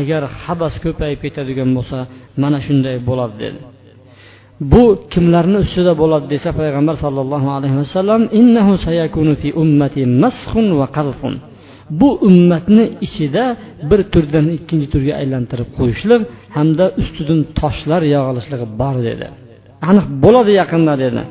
agar 0.00 0.22
habas 0.42 0.74
ko'payib 0.84 1.18
ketadigan 1.24 1.70
bo'lsa 1.76 1.98
mana 2.42 2.58
shunday 2.66 2.96
bo'ladi 3.08 3.36
dedi. 3.44 3.60
Bu 4.72 4.84
kimlarni 5.12 5.58
ustida 5.64 5.92
bo'ladi 6.02 6.26
desa 6.34 6.50
payg'ambar 6.60 6.96
sollallohu 7.04 7.48
alayhi 7.56 7.76
vasallam 7.82 8.22
innahu 8.40 8.72
sayakunu 8.86 9.32
fi 9.42 9.48
ummati 9.62 10.00
masxun 10.22 10.66
va 10.80 10.86
qalfun 10.98 11.34
bu 12.00 12.08
ummatni 12.28 12.84
ichida 13.06 13.44
bir 13.90 14.00
turdan 14.12 14.46
ikkinchi 14.56 14.88
turga 14.94 15.14
aylantirib 15.22 15.68
qo'yishlik 15.78 16.22
hamda 16.56 16.84
ustidan 17.00 17.40
toshlar 17.60 18.02
yog'ilishligi 18.14 18.66
bor 18.80 18.96
dedi. 19.08 19.26
Aniq 19.90 20.06
bo'ladi 20.24 20.52
yaqinda 20.60 20.94
dedi. 21.04 21.22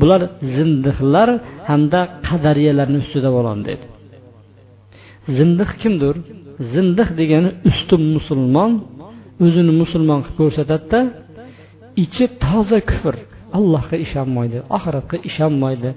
Bular 0.00 0.20
zindiqlar 0.56 1.28
hamda 1.68 2.00
qadariyalarni 2.28 2.98
ustida 3.04 3.28
bo'ladi 3.36 3.62
dedi. 3.70 3.84
Zindiq 5.36 5.70
kimdir? 5.82 6.14
Zindiq 6.72 7.08
degani 7.20 7.50
ustun 7.70 8.02
musulmon 8.16 8.72
o'zini 9.44 9.72
musulmon 9.82 10.20
qilib 10.24 10.36
ko'rsatadida 10.40 11.00
ichi 12.04 12.24
toza 12.44 12.78
kufr 12.90 13.14
allohga 13.58 13.96
ishonmaydi 14.06 14.58
oxiratga 14.76 15.16
ishonmaydi. 15.28 15.90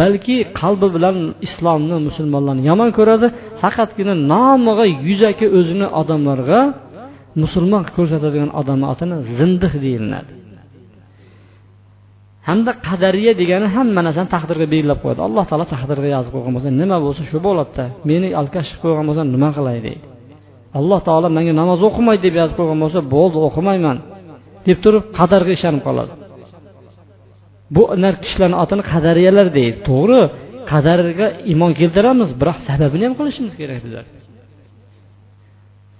Balki 0.00 0.36
qalbi 0.60 0.88
bilan 0.96 1.16
islomni 1.46 1.96
musulmonlarni 2.08 2.62
yomon 2.70 2.90
ko'radi 2.98 3.26
faqatgina 3.62 4.14
nomiga 4.32 4.84
yuzaki 5.08 5.46
o'zini 5.58 5.86
odamlarga 6.00 6.60
musulmon 7.42 7.82
qilib 7.84 7.96
ko'rsatadigan 7.98 8.50
odamni 8.60 8.86
otini 8.92 9.16
zindiq 9.38 9.74
deyiladi. 9.84 10.32
Hamda 12.48 12.72
qadariya 12.88 13.32
degani 13.40 13.66
hamma 13.76 14.00
narsani 14.06 14.28
taqdirga 14.36 14.66
belgilab 14.74 14.98
qo'yadi. 15.02 15.20
Alloh 15.28 15.44
taolo 15.50 15.66
taqdirga 15.74 16.08
yozib 16.16 16.30
qo'ygan 16.34 16.52
bo'lsa 16.56 16.70
nima 16.80 16.96
bo'lsa 17.04 17.22
shu 17.30 17.38
bo'ladida. 17.46 17.84
Meni 18.10 18.28
alkash 18.40 18.68
qilib 18.70 18.82
qo'ygan 18.84 19.04
bo'lsa 19.08 19.22
nima 19.34 19.48
qilay 19.56 19.78
deydi. 19.86 20.04
Alloh 20.78 21.00
taolo 21.08 21.28
menga 21.36 21.52
namoz 21.60 21.80
o'qimaydi 21.88 22.22
deb 22.26 22.34
yozib 22.40 22.56
qo'ygan 22.58 22.78
bo'lsa 22.84 23.00
bo'ldi 23.14 23.38
o'qimayman 23.48 23.96
deb 24.68 24.78
turib 24.84 25.04
qadarga 25.18 25.52
ishonib 25.58 25.82
qoladi. 25.88 26.12
Bu 27.74 27.82
kishilarni 28.24 28.56
otini 28.64 28.82
qadariyalar 28.92 29.46
deydi. 29.58 29.76
To'g'ri 29.88 30.20
qadarga 30.72 31.26
iymon 31.50 31.72
keltiramiz 31.80 32.28
biroq 32.40 32.58
sababini 32.68 33.04
ham 33.06 33.14
qilishimiz 33.18 33.54
kerak 33.60 33.80
bizlar 33.86 34.04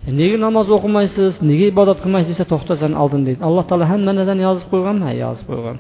E, 0.09 0.11
nega 0.21 0.37
namoz 0.47 0.69
o'qimaysiz 0.77 1.33
nega 1.51 1.65
ibodat 1.73 1.99
qilmaysiz 2.05 2.31
desa 2.33 2.45
to'xta 2.53 2.75
san 2.83 2.93
oldin 3.03 3.23
deydi. 3.27 3.41
Alloh 3.49 3.65
taolo 3.69 3.85
hamma 3.93 4.13
narsani 4.19 4.43
yozib 4.49 4.67
qo'yganmi 4.73 5.05
ha 5.09 5.13
yozib 5.25 5.47
qo'ygan. 5.51 5.77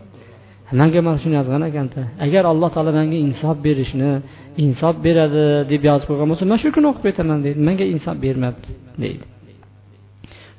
Manga 0.80 1.00
mana 1.06 1.18
shuni 1.22 1.34
yozgan 1.40 1.62
ekanda. 1.70 2.00
Agar 2.26 2.42
alloh 2.52 2.70
taolo 2.74 2.90
menga 2.98 3.18
insof 3.26 3.56
berishni 3.66 4.10
insof 4.64 4.94
beradi 5.06 5.44
deb 5.72 5.82
yozib 5.90 6.06
qo'ygan 6.10 6.26
bo'lsa 6.30 6.44
man 6.50 6.58
shu 6.62 6.68
kuni 6.76 6.86
o'qib 6.90 7.04
ketaman 7.08 7.38
deydi. 7.44 7.58
Menga 7.68 7.86
insof 7.94 8.16
bermabdi 8.24 8.68
deydi. 9.04 9.24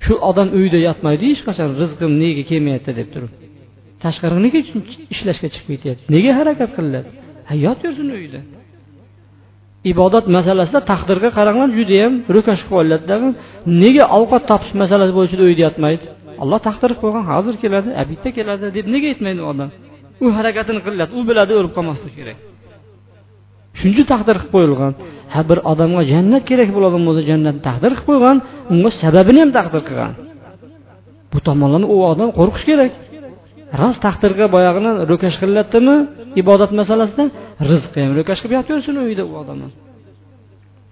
Shu 0.06 0.14
odam 0.30 0.48
uyda 0.60 0.80
yotmaydi 0.88 1.24
hech 1.32 1.42
qachon 1.48 1.70
rizqim 1.82 2.12
nega 2.24 2.44
kelmayapti 2.52 2.92
deb 3.00 3.08
turib. 3.14 3.32
Tashqariga 4.04 4.42
nega 4.46 4.60
ishlashga 5.14 5.48
chiqib 5.54 5.70
ketyapti. 5.74 6.04
Nega 6.16 6.32
harakat 6.40 6.70
qilyapti? 6.78 7.14
Yotaversin 7.66 8.10
uyda 8.20 8.40
ibodat 9.92 10.26
masalasida 10.38 10.80
taqdirga 10.92 11.30
qaranglar 11.38 11.70
judayam 11.80 12.14
ro'kash 12.36 12.64
qilib 12.70 13.02
nega 13.84 14.06
ovqat 14.20 14.44
topish 14.52 14.74
masalasi 14.82 15.14
bo'yicha 15.18 15.36
o'yda 15.48 15.62
yotmaydi 15.68 16.06
alloh 16.44 16.60
taqdir 16.68 16.90
qilib 16.92 17.02
qo'ygan 17.04 17.24
hozir 17.32 17.56
keladi 17.64 17.90
bitta 18.12 18.30
keladi 18.38 18.66
deb 18.78 18.86
nega 18.94 19.08
aytmaydi 19.14 19.42
odam? 19.52 19.70
U 20.24 20.26
harakatini 20.38 20.82
qilyapti 20.86 21.14
u 21.20 21.22
biladi 21.30 21.52
o'lib 21.60 21.74
qolmasligi 21.78 22.16
kerak. 22.20 22.38
Shuncha 23.80 24.04
taqdir 24.14 24.36
qilib 24.40 24.52
qo'yilgan. 24.56 24.94
Ha 25.34 25.42
bir 25.50 25.60
odamga 25.72 26.02
jannat 26.14 26.44
kerak 26.50 26.70
bo'ladigan 26.76 27.04
bo'lsa 27.08 27.22
jannatni 27.32 27.62
taqdir 27.70 27.92
qilib 27.96 28.08
qo'ygan 28.10 28.38
unga 28.74 28.90
sababini 29.04 29.40
ham 29.44 29.52
taqdir 29.58 29.82
qilgan. 29.90 30.14
Bu 31.32 31.38
tomonlarni 31.48 31.88
u 31.96 31.98
odam 32.12 32.30
qo'rqish 32.40 32.66
kerak. 32.70 32.92
Rost 33.82 34.00
taqdirga 34.08 34.46
boyag'ini 34.56 34.92
ro'kash 35.12 35.36
qilyaptimi 35.42 35.96
ibodat 36.42 36.72
masalasida? 36.80 37.24
Rizqi 37.70 37.98
ham 38.04 38.12
ro'kash 38.20 38.40
qilib 38.42 38.56
yotaversin 38.60 38.96
uyda 39.08 39.24
u 39.32 39.34
odamni. 39.42 39.70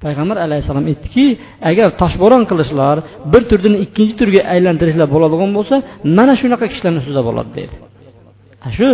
Payg'ambar 0.03 0.37
alayhissalom 0.45 0.85
aytdiki 0.91 1.25
agar 1.69 1.87
toshbo'ron 2.01 2.43
qilishlar 2.51 2.97
bir 3.33 3.41
turdan 3.49 3.75
ikkinchi 3.85 4.15
turga 4.21 4.41
aylantirishlar 4.53 5.07
bo'ladigan 5.15 5.51
bo'lsa 5.57 5.75
mana 6.17 6.33
shunaqa 6.41 6.65
kishilarni 6.71 6.99
ustida 7.03 7.21
bo'ladi 7.27 7.51
dedi. 7.59 7.75
Shu 8.77 8.87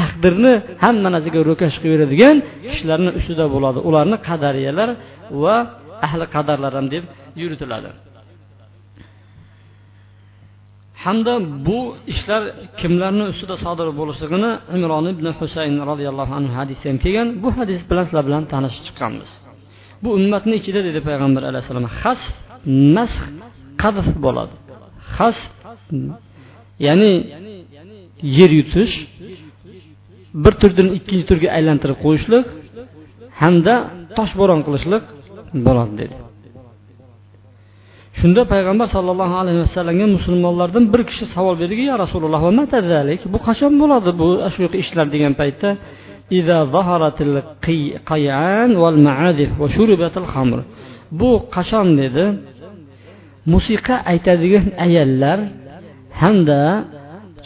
taqdirni 0.00 0.52
hamma 0.84 1.08
narsaga 1.14 1.40
ro'kash 1.50 1.76
qilib 1.82 1.92
beradigan 1.94 2.36
kishilarni 2.70 3.10
ustida 3.18 3.44
bo'ladi. 3.54 3.78
Ularni 3.88 4.16
qadariyalar 4.28 4.88
va 5.42 5.56
ahli 6.06 6.24
qadarlar 6.34 6.72
ham 6.78 6.86
deb 6.94 7.04
yuritiladi. 7.40 7.90
Hamda 11.04 11.34
bu 11.66 11.78
ishlar 12.12 12.42
kimlarni 12.80 13.24
ustida 13.32 13.56
sodir 13.64 13.88
bo'lishligini 14.00 14.50
imron 14.76 15.06
ibn 15.14 15.26
husayn 15.38 15.76
roziyallohu 15.90 16.32
anhu 16.38 16.52
hadisda 16.60 16.86
ham 16.90 16.98
kelgan. 17.04 17.28
Bu 17.44 17.48
hadis 17.58 17.80
bilan 17.90 18.04
sizlar 18.08 18.24
bilan 18.28 18.44
tanishib 18.52 18.82
chiqqanmiz. 18.86 19.30
Bu 20.02 20.08
ummatni 20.18 20.54
ichida 20.60 20.80
dedi 20.88 21.00
payg'ambar 21.08 21.42
alayhissalom 21.50 21.86
has 22.00 22.20
masx 22.96 23.16
qadf 23.82 24.08
bo'ladi. 24.24 24.54
Has 25.16 25.38
ya'ni 26.86 27.12
yer 28.38 28.50
yutish 28.58 28.94
bir 30.44 30.52
turdan 30.60 30.88
ikkinchi 30.98 31.24
turga 31.30 31.48
aylantirib 31.58 31.98
qo'yishlik 32.04 32.46
hamda 33.40 33.74
toshbo'ron 34.18 34.60
qilishlik 34.66 35.04
bo'ladi 35.66 35.94
dedi. 36.02 36.14
Shunda 38.20 38.42
payg'ambar 38.52 38.86
sollallohu 38.96 39.34
alayhi 39.42 39.60
vasallamga 39.64 40.06
musulmonlardan 40.16 40.84
bir 40.92 41.02
kishi 41.10 41.24
savol 41.34 41.54
berdiki 41.60 41.84
ya 41.90 41.96
rasululloh 42.04 42.42
bu 43.34 43.38
qachon 43.48 43.72
bo'ladi 43.82 44.10
bu 44.20 44.28
shunaqa 44.54 44.76
ishlar? 44.82 45.06
degan 45.14 45.32
paytda 45.40 45.68
bu 51.20 51.30
qachon 51.56 51.86
dedi? 52.02 52.24
Musiqa 53.52 53.96
aytadigan 54.12 54.66
ayollar 54.86 55.38
hamda 56.22 56.60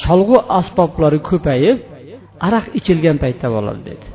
cholg'u 0.03 0.39
asboblari 0.59 1.19
ko'payib 1.31 1.79
aroq 2.47 2.65
ichilgan 2.79 3.17
paytda 3.25 3.47
bo'ladi 3.57 3.81
dedi. 3.91 4.07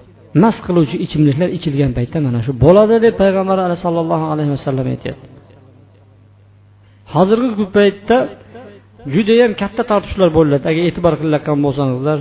Mast 0.44 0.60
qiluvchi 0.68 0.98
ichimliklar 1.06 1.50
ichilgan 1.58 1.92
paytda 1.98 2.18
mana 2.28 2.40
shu 2.46 2.52
bo'ladi 2.66 2.96
deb 3.06 3.14
payg'ambar 3.22 3.58
sallallohu 3.86 4.26
alayhi 4.34 4.52
vasallam 4.56 4.88
aytyapti. 4.96 5.33
Hozirgi 7.14 7.66
paytda 7.78 8.18
judayam 9.14 9.52
katta 9.62 9.84
tortishuvlar 9.92 10.30
bo'ladi. 10.38 10.64
Agar 10.72 10.84
e'tibor 10.90 11.14
qilayotgan 11.22 11.58
bo'lsangizlar 11.66 12.20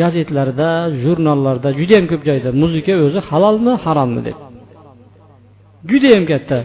gazetlarda 0.00 0.68
jurnallarda 1.02 1.68
judayam 1.80 2.06
ko'p 2.12 2.22
joyda 2.28 2.48
muzika 2.62 2.92
o'zi 3.06 3.20
halolmi 3.28 3.72
harommi 3.84 4.20
deb. 4.28 4.36
Judayam 5.90 6.24
katta. 6.32 6.58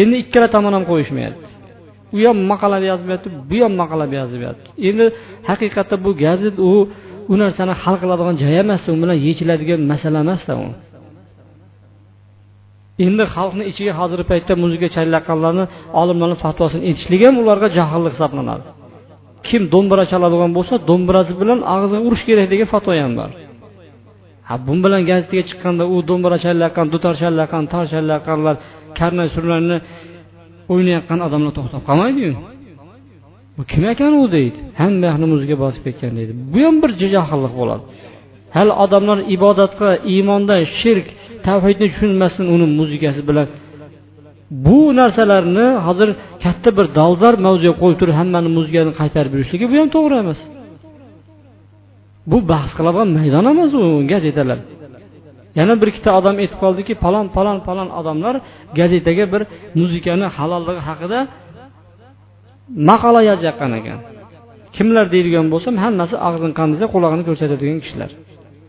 Endi 0.00 0.14
ikkala 0.22 0.48
tomon 0.54 0.72
ham 0.76 0.84
qo'yishmayapti. 0.90 1.46
U 2.16 2.18
ham 2.26 2.38
maqola 2.52 2.78
yotib 2.90 3.34
bu 3.50 3.56
ham 3.64 3.72
maqola 3.82 4.04
yozyapti 4.20 4.68
endi 4.88 5.04
haqiqatda 5.48 5.96
bu 6.04 6.10
gazet 6.24 6.56
u 6.68 6.70
u 7.32 7.34
narsani 7.42 7.74
hal 7.82 7.96
qiladigan 8.02 8.34
joy 8.42 8.54
emas 8.62 8.82
u 8.92 8.94
bilan 9.02 9.18
yechiladigan 9.26 9.80
masala 9.92 10.18
emasda 10.24 10.52
u. 10.64 10.66
endi 13.04 13.24
xalqni 13.34 13.64
ichiga 13.70 13.92
hozirgi 14.00 14.26
paytda 14.32 14.52
muzika 14.64 14.86
chalayotganlarni 14.96 15.64
olimlarni 16.00 16.36
fatvosini 16.44 16.82
aytishlik 16.88 17.20
ham 17.26 17.36
ularga 17.42 17.68
johillik 17.78 18.12
hisoblanadi. 18.16 18.64
Kim 19.48 19.62
do'mbira 19.74 20.04
chaladigan 20.12 20.50
bo'lsa 20.56 20.74
do'mbirasi 20.88 21.32
bilan 21.40 21.58
og'ziga 21.74 22.02
urish 22.08 22.24
kerak 22.28 22.46
degan 22.52 22.68
fatvo 22.74 22.92
ham 23.04 23.12
bor. 23.20 23.30
Ha 24.48 24.54
bu 24.66 24.72
bilan 24.84 25.02
gazetaga 25.10 25.42
chiqqanda 25.50 25.84
u 25.94 25.96
do'mbira 26.08 26.36
chalayotgan 26.44 26.86
dutor 26.94 27.14
chalayotgan 27.22 27.64
tor 27.72 27.84
chalayotganlar 27.92 28.54
karnay 28.98 29.28
surlarni 29.34 29.76
o'ynayotgan 30.72 31.18
odamlar 31.26 31.52
to'xtab 31.58 31.82
qolmaydiyu. 31.88 32.32
Bu 33.56 33.62
kim 33.70 33.82
ekan 33.92 34.12
u 34.22 34.24
deydi. 34.36 34.58
Hamma 34.80 35.06
yoqni 35.10 35.56
bosib 35.64 35.82
ketgan 35.86 36.12
deydi. 36.18 36.32
Bu 36.52 36.58
ham 36.66 36.76
bir 36.82 36.90
johillik 37.14 37.54
bo'ladi. 37.60 37.84
Hali 38.56 38.72
odamlar 38.84 39.18
ibodatga 39.36 39.90
iymonda 40.12 40.56
shirk 40.80 41.06
tavhidni 41.46 41.86
tushunmasdan 41.92 42.46
uni 42.54 42.66
muzikasi 42.80 43.22
bilan. 43.28 43.46
Bu 44.66 44.78
narsalarni 45.00 45.66
hozir 45.86 46.08
katta 46.44 46.70
bir 46.78 46.86
dolzarb 46.98 47.38
mavzuga 47.46 47.74
qo'yib 47.82 47.98
turib 48.00 48.16
hammani 48.20 48.48
muzikani 48.58 48.92
qaytarib 49.00 49.32
yurishligi 49.36 49.66
bu 49.72 49.74
ham 49.80 49.88
to'g'ri 49.96 50.16
emas. 50.24 50.40
Bu 52.30 52.38
bahs 52.52 52.70
qiladigan 52.78 53.08
maydon 53.18 53.44
emas 53.52 53.70
u 53.80 53.82
gazetalar. 54.12 54.58
Yana 55.58 55.74
bir 55.80 55.88
ikkita 55.92 56.10
odam 56.18 56.36
aytib 56.42 56.58
qoldiki 56.64 56.92
palon 57.04 57.26
palon 57.36 57.58
palon 57.68 57.88
odamlar 58.00 58.34
gazetaga 58.78 59.24
bir 59.32 59.42
muzikani 59.80 60.26
halolligi 60.36 60.82
haqida 60.88 61.18
maqola 62.88 63.20
yozayotgan 63.30 63.72
ekan. 63.80 63.98
Kimlar 64.76 65.04
deydigan 65.14 65.46
bo'lsam 65.52 65.74
hammasi 65.84 66.14
og'zini 66.28 66.54
qandisa 66.60 66.86
qulog'ini 66.94 67.24
ko'rsatadigan 67.28 67.78
kishilar. 67.84 68.10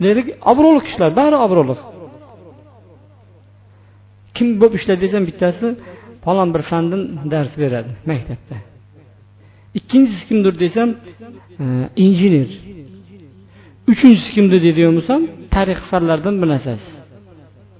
Deylik 0.03 0.27
obro'li 0.51 0.81
kishilar 0.87 1.09
bari 1.19 1.37
obro'li 1.45 1.75
kim 4.37 4.47
bo'lib 4.59 4.73
ishlaydi 4.79 5.01
desam 5.05 5.23
bittasi 5.29 5.65
falon 6.25 6.49
bir 6.55 6.63
fandan 6.69 7.01
dars 7.33 7.53
beradi 7.61 7.91
maktabda 8.11 8.55
ikkinchisi 9.79 10.23
kimdir 10.29 10.53
desam 10.63 10.89
e, 11.63 11.65
injener 12.05 12.49
uchinchisi 13.91 14.29
kimdir 14.35 14.59
deydigan 14.65 14.93
bo'lsam 14.97 15.21
tarix 15.55 15.79
fanlaridan 15.91 16.35
bir 16.41 16.47
narsasi 16.53 16.89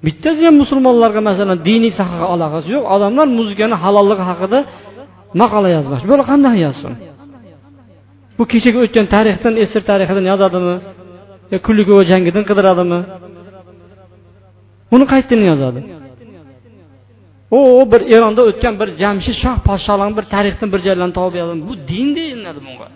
bittasi 0.06 0.41
ham 0.48 0.56
musulmonlarga 0.63 1.22
masalan 1.30 1.58
diniy 1.70 1.91
sohaga 2.00 2.26
aloqasi 2.34 2.67
yo'q 2.76 2.84
odamlar 2.96 3.28
muzikani 3.39 3.76
halolligi 3.84 4.24
haqida 4.30 4.60
maqola 5.41 5.70
yozmoqchi 5.78 6.06
bular 6.10 6.22
qanday 6.32 6.56
yozsin 6.65 6.93
bu 8.38 8.43
kechaga 8.52 8.80
o'tgan 8.86 9.06
tarixdan 9.15 9.54
esir 9.63 9.82
tarixidan 9.89 10.26
yozadimi 10.32 10.76
yo 11.52 11.58
kulligova 11.67 12.04
jangidan 12.12 12.43
qidiradimi 12.50 13.00
buni 14.91 15.06
qayerdan 15.12 15.41
yozadi 15.52 15.80
u 17.52 17.60
bir 17.92 18.02
eronda 18.16 18.42
o'tgan 18.50 18.74
bir 18.82 18.90
jamshid 19.02 19.36
shoh 19.44 19.58
podshohlarni 19.68 20.16
bir 20.20 20.26
tarixdan 20.34 20.70
bir 20.74 20.82
joylarni 20.88 21.14
topib 21.20 21.36
yozgan 21.42 21.60
bu 21.70 21.74
din 21.92 22.08
deyiladi 22.18 22.60
bunga. 22.68 22.88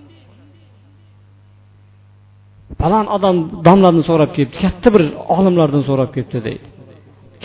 Falon 2.81 3.05
odam 3.15 3.35
domlardan 3.67 4.03
so'rab 4.09 4.31
kelibdi 4.35 4.55
katta 4.63 4.87
bir 4.95 5.03
olimlardan 5.35 5.83
so'rab 5.89 6.09
kelibdi 6.15 6.39
deydi. 6.47 6.67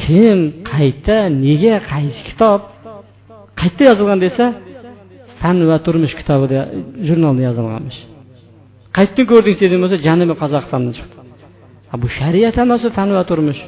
Kim 0.03 0.39
qayta 0.73 1.19
nega 1.45 1.77
qaysi 1.93 2.21
kitob? 2.29 2.61
Qayerda 3.61 3.83
yozilgan 3.91 4.19
desa 4.27 4.45
fan 5.41 5.57
va 5.71 5.77
turmush 5.87 6.15
kitobida 6.21 6.61
jurnalda 7.09 7.43
yozilganmish. 7.49 8.01
Qayerdan 8.97 9.27
ko'rdingiz 9.33 9.59
degan 9.65 9.81
bo'lsa 9.85 9.97
janubiy 10.09 10.37
qozog'istondan 10.43 10.93
chiqdi. 10.99 11.15
Bu 12.03 12.09
shariat 12.19 12.57
emas 12.65 12.83
u 12.87 12.91
fan 12.99 13.09
va 13.19 13.23
turmush. 13.31 13.61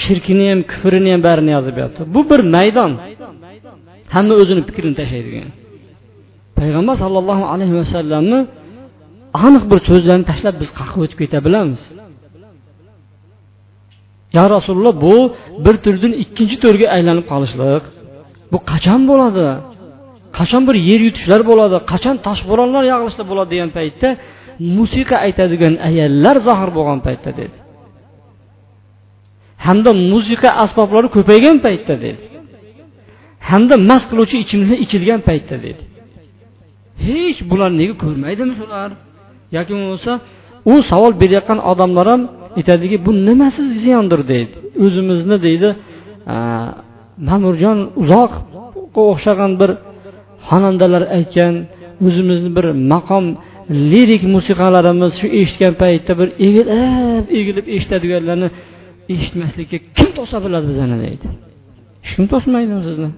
Shirkini 0.00 0.44
ham 0.50 0.60
kufrini 0.70 1.10
ham 1.14 1.22
barini 1.28 1.50
yozib 1.56 1.76
yotdi. 1.82 2.00
Bu 2.14 2.20
bir 2.30 2.40
maydon. 2.54 2.92
Hamma 4.14 4.34
o'zini 4.42 4.62
fikrini 4.68 4.94
tashlaydigan. 5.00 5.48
Payg'ambar 6.58 6.96
sollallohu 7.04 7.44
alayhi 7.52 7.74
vasallamni 7.80 8.38
aniq 9.46 9.64
bir 9.70 9.78
so'zlarini 9.88 10.26
tashlab 10.30 10.54
biz 10.62 10.70
qayerga 10.78 10.98
o'tib 11.04 11.18
keta 11.22 11.38
bilamiz. 11.46 11.82
Yo 14.36 14.44
rasululloh 14.56 14.94
bu 15.06 15.16
bir 15.64 15.76
turdan 15.84 16.12
ikkinchi 16.24 16.56
to'rga 16.64 16.86
aylanib 16.96 17.26
qolishlik 17.32 17.82
bu 18.52 18.58
qachon 18.70 19.00
bo'ladi? 19.10 19.46
Qachon 20.38 20.62
bir 20.68 20.76
yer 20.88 21.00
yutishlar 21.06 21.40
bo'ladi? 21.50 21.76
Qachon 21.92 22.16
toshbo'ronlar 22.26 22.82
yog'ilishlar 22.92 23.26
bo'ladi 23.30 23.50
degan 23.54 23.70
paytda 23.78 24.08
musiqa 24.76 25.16
aytadigan 25.26 25.74
ayollar 25.88 26.36
zohir 26.48 26.70
bo'lgan 26.76 27.00
paytda 27.06 27.30
dedi. 27.40 27.56
Hamda 29.66 29.90
musiqa 30.12 30.50
asboblari 30.64 31.08
ko'paygan 31.16 31.56
paytda 31.66 31.94
dedi. 32.04 32.22
Hamda 33.50 33.74
mast 33.90 34.06
qiluvchi 34.10 34.36
ichimliklar 34.44 34.78
ichilgan 34.84 35.20
paytda 35.28 35.56
dedi. 35.66 35.82
Hech 37.06 37.38
bular 37.50 37.70
nega 37.80 37.94
ko'rmaydimi 38.04 38.54
shular 38.60 38.90
yoki 39.56 39.72
bo'lmasa 39.78 40.12
u 40.72 40.74
savol 40.90 41.12
berayotgan 41.22 41.58
odamlar 41.70 42.06
ham 42.12 42.22
aytadiki 42.58 42.96
bu 43.06 43.10
nimasi 43.28 43.62
ziyondir 43.82 44.20
deydi 44.32 44.54
o'zimizni 44.84 45.36
deydi 45.46 45.68
mamurjon 47.28 47.78
uzoqqa 48.02 49.00
o'xshagan 49.10 49.52
bir 49.60 49.70
xonandalar 50.48 51.02
aytgan 51.16 51.54
o'zimizni 52.06 52.50
bir 52.56 52.66
maqom 52.92 53.24
lirik 53.92 54.22
musiqalarimiz 54.34 55.12
shu 55.20 55.26
eshitgan 55.40 55.74
paytda 55.82 56.12
bir 56.20 56.28
egilib 56.46 57.26
egilib 57.38 57.66
eshitadiganlarni 57.76 58.48
eshitmaslikka 59.14 59.78
kim 59.96 60.08
to'sa 60.18 60.36
biladi 60.44 60.66
bizani 60.72 60.96
deydi. 61.04 61.26
Hech 62.04 62.12
kim 62.16 62.26
to'smaydi 62.32 62.72
sizni. 62.88 63.10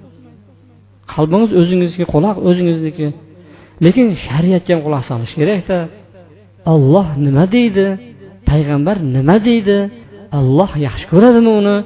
Qalbingiz 1.12 1.50
o'zingizniki 1.60 2.06
quloq 2.14 2.36
o'zingizniki. 2.48 3.06
Lekin 3.84 4.06
shariatga 4.26 4.70
ham 4.74 4.80
quloq 4.86 5.02
solish 5.10 5.34
kerakda. 5.40 5.78
Olloh 6.72 7.08
nima 7.26 7.44
deydi? 7.56 7.86
Payg'ambar 8.50 8.96
nima 9.16 9.36
deydi? 9.48 9.78
Olloh 10.38 10.70
yaxshi 10.86 11.06
ko'radimi 11.12 11.50
uni? 11.60 11.76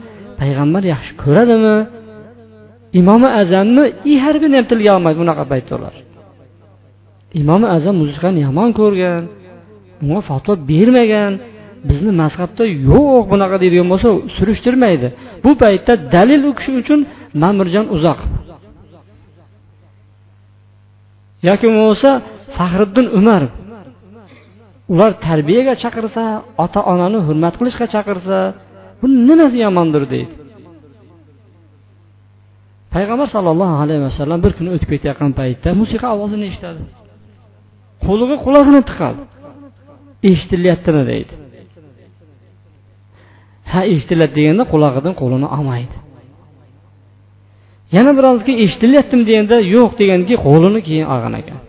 Payg'ambar 0.41 0.83
yaxshi 0.95 1.13
ko'radimi? 1.25 1.77
Imomi 3.01 3.29
azamni 3.41 3.85
i 4.13 4.15
harbini 4.25 4.57
ham 4.59 4.67
tilga 4.71 4.91
olmaydi 4.97 5.19
bunaqa 5.23 5.45
paytda 5.53 5.73
ular 5.79 5.95
imomi 7.41 7.67
azam 7.77 7.95
musiqani 8.03 8.41
yomon 8.47 8.71
ko'rgan 8.81 9.23
unga 10.03 10.21
fatvo 10.31 10.53
bermagan 10.71 11.33
bizni 11.89 12.13
mazhabda 12.23 12.65
yo'q 12.91 13.23
bunaqa 13.33 13.57
deydigan 13.63 13.89
bo'lsa 13.93 14.09
surishtirmaydi. 14.37 15.09
Bu 15.45 15.51
paytda 15.63 15.93
dalil 16.15 16.43
u 16.49 16.53
kishi 16.59 16.73
uchun 16.83 17.01
mamirjon 17.43 17.87
uzoq 17.97 18.21
yoki 21.49 21.67
bo'lmasa 21.75 22.11
faxriddin 22.57 23.07
umar. 23.21 23.43
Ular 24.93 25.11
tarbiyaga 25.27 25.75
chaqirsa 25.83 26.23
ota 26.65 26.81
onani 26.93 27.19
hurmat 27.27 27.55
qilishga 27.61 27.87
chaqirsa 27.95 28.39
bu 29.01 29.07
nimasi 29.29 29.57
yomondir 29.67 30.05
deydi. 30.15 30.33
Payg'ambar 32.95 33.29
sollallohu 33.35 33.77
alayhi 33.85 34.03
vasallam 34.09 34.39
bir 34.45 34.53
kuni 34.59 34.71
o'tib 34.75 34.89
ketayotgan 34.93 35.33
paytda 35.41 35.69
musiqa 35.81 36.07
ovozini 36.17 36.45
eshitadi. 36.51 36.83
Qo'liga 38.07 38.37
qulog'ini 38.45 38.81
tiqadi. 38.91 39.21
Eshitilyaptimi 40.31 41.03
deydi. 41.13 41.33
Ha 43.73 43.81
eshitiladi 43.93 44.35
deganda 44.39 44.65
qulog'idan 44.73 45.15
qo'lini 45.21 45.49
olmaydi. 45.57 45.97
Yana 47.97 48.11
biroz 48.19 48.41
keyin 48.47 48.59
eshitilyaptimi 48.65 49.25
deganda 49.31 49.57
yo'q 49.75 49.91
degandan 50.01 50.27
keyin 50.29 50.43
qo'lini 50.49 50.81
keyin 50.89 51.07
olgan 51.15 51.35
ekan. 51.41 51.61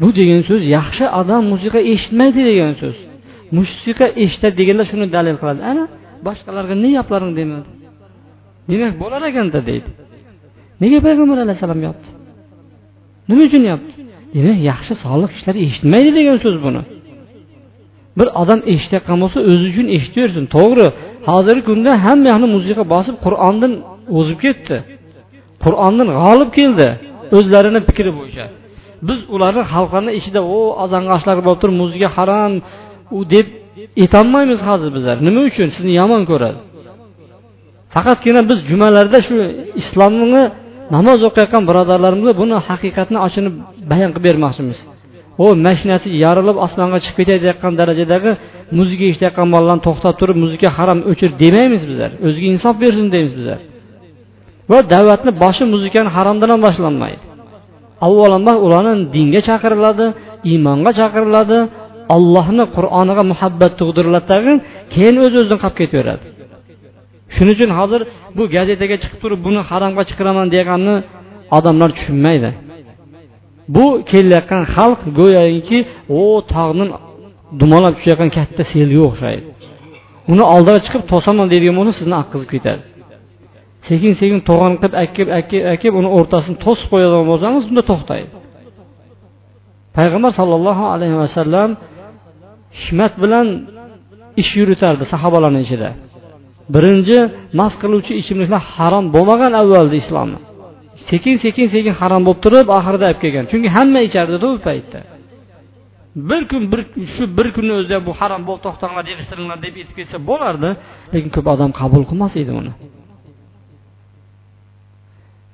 Bu 0.00 0.08
degan 0.18 0.40
so'z 0.48 0.62
yaxshi 0.78 1.04
odam 1.20 1.42
musiqa 1.52 1.80
eshitmaydi 1.92 2.40
degan 2.50 2.72
so'z. 2.82 2.96
Musiqa 3.56 4.06
eshitadi 4.24 4.54
deganda 4.60 4.84
shuni 4.90 5.06
dalil 5.16 5.36
qiladi. 5.40 5.60
Ana 5.70 5.84
boshqalarga 6.26 6.74
ne 6.84 6.90
gaplaring 6.96 7.32
demadi. 7.40 7.68
Demak 8.70 8.94
bo'lar 9.02 9.22
ekanda 9.30 9.60
deydi. 9.68 9.88
Nega 10.82 10.98
payg'ambar 11.06 11.38
alayhissalom 11.44 11.80
yopdi? 11.88 12.08
Nima 13.28 13.42
uchun 13.48 13.62
yopdi? 13.72 13.92
Demak 14.34 14.58
yaxshi 14.70 14.94
solih 15.04 15.28
kishilar 15.34 15.56
eshitmaydi 15.66 16.10
degan 16.18 16.36
so'z 16.44 16.56
buni. 16.66 16.82
Bir 18.18 18.28
odam 18.42 18.60
eshitayotgan 18.72 19.18
bo'lsa 19.22 19.38
o'zi 19.50 19.64
uchun 19.72 19.86
eshitaversin 19.96 20.44
to'g'ri. 20.56 20.86
Hozirgi 21.28 21.62
kunda 21.70 21.90
hamma 22.04 22.26
yoqni 22.32 22.48
musiqa 22.56 22.84
bosib 22.94 23.16
qur'ondan 23.24 23.72
o'zib 24.18 24.38
ketdi. 24.44 24.76
Qur'ondan 25.64 26.08
g'olib 26.20 26.50
keldi. 26.58 26.88
O'zlarini 27.36 27.80
fikri 27.88 28.10
bo'yicha. 28.18 28.44
Biz 29.08 29.18
ularni 29.34 29.62
xalqlarni 29.72 30.12
ichida 30.18 30.40
o 30.56 30.58
azangoshlar 30.84 31.36
bo'lib 31.46 31.60
turib 31.62 31.76
musiqa 31.82 32.08
harom 32.16 32.52
u 33.18 33.20
deb 33.34 33.46
aytolmaymiz 34.02 34.60
hozir 34.68 34.90
bizlar. 34.96 35.16
Nima 35.26 35.40
uchun? 35.50 35.68
Sizni 35.76 35.92
yomon 36.00 36.22
ko'radi. 36.30 36.58
Faqatgina 37.94 38.40
biz 38.50 38.58
jumalarda 38.70 39.18
shu 39.26 39.36
islomni 39.80 40.42
namoz 40.96 41.20
o'qiyotgan 41.28 41.62
birodarlarimizga 41.68 42.34
buni 42.42 42.56
haqiqatni 42.68 43.18
ochinib 43.26 43.54
bayon 43.90 44.10
qilib 44.14 44.24
bermoqchimiz. 44.28 44.78
U 45.44 45.46
mashinasi 45.66 46.08
yorilib 46.24 46.56
osmonga 46.66 46.98
chiqib 47.04 47.24
ketayotgan 47.30 47.72
darajadagi 47.80 48.30
muzika 48.78 49.04
eshitayotgan 49.10 49.48
bolalarni 49.54 49.82
to'xtatib 49.86 50.18
turib 50.20 50.36
muzika 50.44 50.68
harom 50.78 50.98
o'chir 51.10 51.30
demaymiz 51.42 51.82
bizlar. 51.90 52.10
O'ziga 52.26 52.46
insof 52.54 52.74
bersin 52.82 53.06
deymiz 53.14 53.34
bizlar. 53.40 53.60
Va 54.70 54.78
da'vatni 54.92 55.30
boshi 55.42 55.64
muzikani 55.74 56.10
haromdan 56.16 56.48
ham 56.52 56.60
boshlanmaydi. 56.66 57.24
Avvalambor 58.06 58.56
ularni 58.66 58.94
dinga 59.14 59.40
chaqiriladi 59.48 60.06
iymonga 60.50 60.90
chaqiriladi 61.00 61.58
allohni 62.14 62.64
qur'oniga 62.76 63.22
muhabbat 63.32 63.72
tug'diriladi 63.80 64.26
tag'in 64.32 64.56
keyin 64.92 65.16
o'z 65.24 65.32
o'zidan 65.38 65.58
qolib 65.62 65.76
ketaveradi. 65.80 66.24
Shuning 67.34 67.54
uchun 67.56 67.70
hozir 67.78 68.00
bu 68.36 68.42
gazetaga 68.56 68.96
chiqib 69.02 69.18
turib 69.22 69.40
buni 69.46 69.60
haromga 69.70 70.02
chiqaraman 70.10 70.46
deganni 70.56 70.94
odamlar 71.56 71.90
tushunmaydi. 71.98 72.50
Bu 73.74 73.86
kelayotgan 74.10 74.62
xalq 74.74 75.00
go'yoki 75.20 75.78
u 76.18 76.22
tog'ni 76.54 76.84
dumalab 77.60 77.94
tushayotgan 77.98 78.30
katta 78.38 78.62
selga 78.72 79.00
o'xshaydi 79.08 79.44
uni 80.32 80.44
oldiga 80.54 80.80
chiqib 80.86 81.02
to'saman 81.12 81.46
deydigan 81.52 81.74
bo'lsa 81.78 81.92
sizni 82.00 82.16
oqqizib 82.22 82.48
ketadi. 82.54 82.82
Sekin 83.88 84.12
sekin 84.20 84.38
to'g'on 84.48 84.72
qilib 84.80 84.94
akib 85.04 85.28
akib 85.40 85.62
akib 85.74 85.92
uni 86.00 86.08
o'rtasini 86.18 86.56
to'sib 86.64 86.86
qo'yadigan 86.92 87.24
bo'lsangiz 87.30 87.62
unda 87.70 87.82
to'xtaydi. 87.90 88.28
Payg'ambar 89.96 90.32
sollallohu 90.38 90.84
alayhi 90.94 91.16
vasallam 91.22 91.70
hikmat 92.80 93.12
bilan 93.22 93.46
ish 94.42 94.52
yuritardi 94.58 95.04
sahobalarni 95.12 95.60
ichida. 95.66 95.90
Birinchi 96.74 97.18
mast 97.58 97.76
qiluvchi 97.82 98.12
ichimliklar 98.22 98.62
harom 98.74 99.04
bo'lmagan 99.14 99.52
avvalda 99.60 99.96
islomda 100.02 100.38
sekin 101.10 101.36
sekin 101.44 101.66
sekin 101.74 101.94
harom 102.00 102.22
bo'lib 102.26 102.40
turib 102.44 102.66
oxirida 102.78 103.04
olib 103.10 103.20
kelgan. 103.24 103.44
Chunki 103.52 103.68
hamma 103.76 104.00
ichardida 104.08 104.46
u 104.54 104.58
paytda. 104.68 105.00
Bir 106.30 106.42
kun 106.50 106.62
bir 106.72 106.80
shu 107.14 107.22
bir 107.38 107.46
kunni 107.56 107.72
o'zida 107.78 107.98
bu 108.08 108.12
harom 108.20 108.42
bo'lib 108.48 108.62
to'xtanglar 108.66 109.04
yig'ishtiringlar 109.12 109.58
deb 109.66 109.74
aytib 109.80 109.96
ketsa 110.00 110.16
bo'lardi 110.30 110.70
lekin 111.14 111.30
ko'p 111.36 111.46
odam 111.54 111.70
qabul 111.80 112.02
qilmas 112.10 112.32
edi 112.42 112.52
uni. 112.60 112.72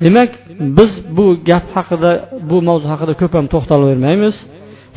Demak 0.04 0.30
biz 0.78 0.92
bu 1.16 1.24
gap 1.50 1.66
haqida 1.76 2.10
bu 2.50 2.56
mavzu 2.68 2.86
haqida 2.92 3.14
ko'p 3.20 3.32
ham 3.38 3.46
to'xtalavermaymiz 3.54 4.36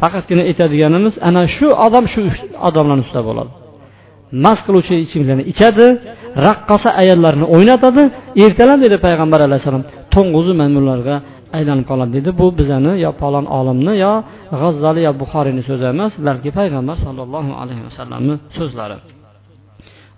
faqatgina 0.01 0.43
aytadiganimiz 0.49 1.13
ana 1.29 1.43
shu 1.55 1.67
odam 1.85 2.05
shu 2.13 2.21
odamlarni 2.67 3.03
ustida 3.05 3.23
bo'ladi. 3.29 3.51
Mast 4.45 4.61
qiluvchi 4.67 4.93
ichimliklarni 5.05 5.43
ichadi 5.51 5.85
raqqosa 6.47 6.89
ayollarni 7.01 7.45
o'ynatadi. 7.55 8.03
Ertalab 8.45 8.79
dedi 8.85 8.97
payg'ambar 9.05 9.39
alayhissalom 9.47 9.83
to'ng'uzi 10.13 10.53
maymunlarga 10.61 11.15
aylanib 11.57 11.85
qoladi 11.91 12.11
dedi. 12.17 12.29
Bu 12.39 12.45
bizani 12.59 12.93
yo 13.05 13.11
palon 13.21 13.45
olimni 13.59 13.93
yo 14.03 14.13
g'azzali 14.61 15.01
yo 15.07 15.11
buxoriyni 15.21 15.63
so'zi 15.69 15.85
emas 15.93 16.13
balki 16.27 16.49
payg'ambar 16.59 16.95
sollallohu 17.05 17.51
alayhi 17.61 17.83
vasallamni 17.87 18.35
so'zlari. 18.57 18.97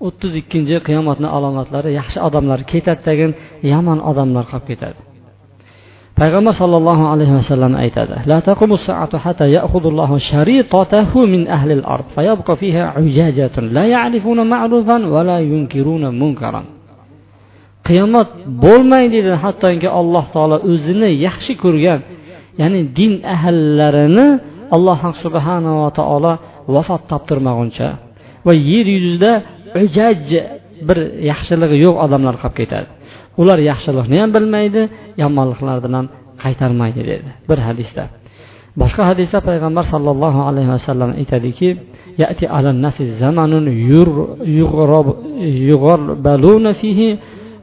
O'ttiz 0.07 0.31
ikkinchi 0.41 0.75
qiyomatni 0.87 1.27
alomatlari 1.37 1.89
yaxshi 1.99 2.19
odamlar 2.27 2.59
ketadi 2.71 3.01
tagin 3.07 3.31
yomon 3.73 3.99
odamlar 4.09 4.45
qolib 4.51 4.67
ketadi. 4.71 4.99
Payg'ambar 6.19 6.53
sollallohu 6.61 7.03
alayhi 7.13 7.33
vasallam 7.39 7.73
aytadi 7.83 8.15
la 8.31 8.37
taqumu 8.49 8.77
saatu 8.77 9.15
hatta 9.25 9.45
ya'khudullohu 9.57 10.15
sharitatahu 10.29 11.19
min 11.33 11.41
ahli 11.57 11.73
al-ard 11.79 12.07
fayabqa 12.15 12.53
fiha 12.61 12.83
ujajatun 13.01 13.73
la 13.77 13.83
ya'rifuna 13.95 14.43
ma'rufan 14.53 15.01
va 15.13 15.21
la 15.29 15.37
yunkiruna 15.51 16.09
munkaran. 16.21 16.65
Qiyomat 17.87 18.29
bo'lmaydi 18.63 19.19
dedi 19.25 19.37
hattoki 19.43 19.87
alloh 19.99 20.25
taolo 20.35 20.57
o'zini 20.71 21.09
yaxshi 21.25 21.53
ko'rgan 21.63 21.99
ya'ni 22.61 22.79
din 22.97 23.13
ahllarini 23.35 24.27
alloh 24.75 25.01
subhanava 25.23 25.87
taolo 25.99 26.33
vafot 26.75 27.01
toptirmaguncha 27.11 27.87
va 28.45 28.53
yer 28.69 28.85
yuzida 28.95 29.31
ujaj 29.81 30.23
bir 30.87 30.97
yaxshiligi 31.31 31.77
yo'q 31.85 31.95
odamlar 32.05 32.35
qolib 32.41 32.55
ketadi. 32.59 32.89
Ular 33.41 33.59
yaxshilikni 33.71 34.17
ham 34.21 34.29
bilmaydi 34.35 34.81
yomonliklardan 35.21 35.93
ham 35.97 36.05
qaytarmaydi 36.43 37.01
dedi 37.11 37.29
bir 37.49 37.59
hadisda 37.67 38.03
boshqa 38.81 39.03
hadisda 39.11 39.37
payg'ambar 39.49 39.85
sollallohu 39.93 40.39
alayhi 40.49 40.69
vasallam 40.75 41.09
aytadiki 41.21 41.69
يأتي 42.19 42.47
على 42.47 42.69
الناس 42.69 43.01
زمن 43.01 43.67
يغربلون 45.71 46.71
فيه 46.71 47.17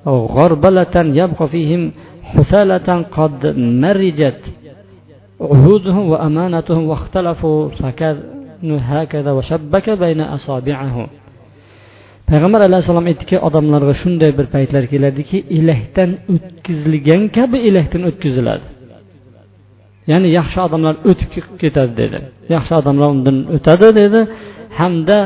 غربلة 0.07 0.97
يبقى 0.97 1.49
فيهم 1.49 1.93
حثالة 2.23 3.03
قد 3.03 3.47
مرجت 3.57 4.41
عهودهم 5.41 6.09
وأمانتهم 6.09 6.89
واختلفوا 6.89 7.69
هكذا 8.65 9.33
وشبك 9.33 9.91
بين 9.91 10.21
أصابعه 10.21 11.07
payg'ambar 12.31 12.61
alayhissalom 12.69 13.07
aytdiki 13.11 13.37
odamlarga 13.49 13.95
shunday 14.03 14.31
bir 14.39 14.47
paytlar 14.55 14.85
keladiki 14.93 15.39
elakdan 15.59 16.11
o'tkazilgan 16.35 17.23
kabi 17.37 17.57
elakdan 17.69 18.03
o'tkaziladi. 18.11 18.67
Ya'ni 20.11 20.29
yaxshi 20.39 20.59
odamlar 20.67 20.95
o'tib 21.11 21.31
ketadi 21.63 21.93
dedi. 22.03 22.19
Yaxshi 22.55 22.73
odamlar 22.81 23.09
undan 23.15 23.37
o'tadi 23.57 23.89
dedi 24.01 24.21
hamda 24.81 25.19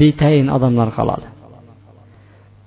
betayin 0.00 0.48
odamlar 0.56 0.88
qoladi. 0.98 1.26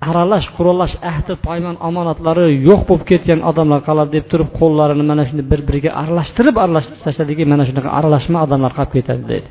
Aralash 0.08 0.46
quralash 0.56 0.94
ahdi 1.12 1.32
paymon 1.46 1.76
omonatlari 1.88 2.44
yo'q 2.68 2.80
bo'lib 2.88 3.04
ketgan 3.10 3.40
odamlar 3.50 3.80
qoladi 3.88 4.10
deb 4.16 4.26
turib 4.32 4.50
qo'llarini 4.60 5.04
mana 5.10 5.22
shunday 5.28 5.46
bir 5.52 5.60
biriga 5.68 5.90
aralashtirib 6.02 6.56
aralashtirib 6.64 7.02
tashladiki 7.06 7.42
mana 7.52 7.64
shunaqa 7.68 7.88
aralashma 7.98 8.38
odamlar 8.46 8.70
qolib 8.78 8.92
ketadi 8.96 9.24
dedi. 9.34 9.48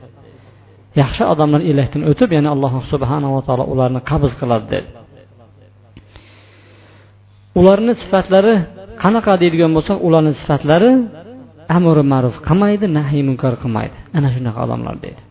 Yaxshi 1.02 1.24
odamlar 1.34 1.62
elakdan 1.72 2.02
o'tib 2.12 2.30
ya'ni 2.36 2.50
alloh 2.56 2.74
subhanava 2.92 3.40
taolo 3.48 3.64
ularni 3.74 4.00
qabz 4.10 4.32
qiladi 4.40 4.66
dedi 4.74 4.88
ularni 7.60 7.94
sifatlari 8.02 8.54
qanaqa 9.04 9.34
deydigan 9.42 9.72
bo'lsak 9.78 9.98
ularni 10.08 10.34
sifatlari 10.42 10.92
amri 11.78 12.04
ma'ruf 12.14 12.36
qilmaydi 12.48 12.86
nahiy 12.98 13.24
munkar 13.30 13.54
qilmaydi. 13.64 13.98
Ana 14.18 14.30
shunaqa 14.36 14.60
odamlar 14.66 14.96
deydi. 15.06 15.22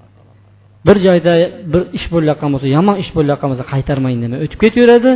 Bir 0.87 0.97
joyda 1.07 1.33
bir 1.73 1.83
ish 1.99 2.07
bo'layotgan 2.15 2.51
bo'lsa 2.55 2.67
yomon 2.77 2.97
ish 3.03 3.11
bo'layotgan 3.17 3.49
bo'lsa 3.53 3.65
qaytarmay 3.73 4.13
indamay 4.17 4.39
o'tib 4.45 4.59
ketaveradi. 4.65 5.11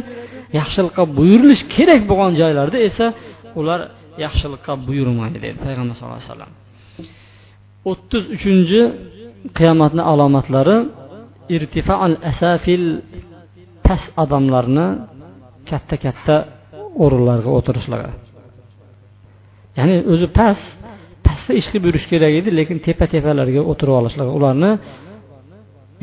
Yaxshilikqa 0.61 1.03
buyurilish 1.18 1.62
kerak 1.74 2.03
bo'lgan 2.11 2.33
joylarda 2.40 2.79
esa 2.88 3.07
ular 3.61 3.81
yaxshilikqa 4.24 4.72
buyurmaydi 4.88 5.38
dedi 5.44 5.57
payg'ambar 5.66 5.94
sallallohu 5.98 6.20
alayhi 6.20 6.33
vasallam. 6.33 6.53
O'ttiz 7.90 8.22
uchinchi 8.37 8.81
qiyomatni 9.59 10.03
alomatlari 10.12 10.76
irtifaal 11.57 12.14
asafil 12.31 12.85
past 13.87 14.09
odamlarni 14.22 14.87
katta 15.70 15.96
katta 16.05 16.37
o'rinlarga 17.05 17.50
o'tirishlari. 17.59 18.11
Ya'ni 19.79 19.96
o'zi 20.12 20.26
past 20.38 20.66
pastda 21.26 21.53
ish 21.61 21.68
qilib 21.70 21.85
yurish 21.88 22.07
kerak 22.12 22.33
edi 22.40 22.48
lekin 22.59 22.76
tepa 22.87 23.05
tepalarga 23.14 23.61
o'tirib 23.70 23.94
olishlari 24.00 24.31
ularni 24.38 24.70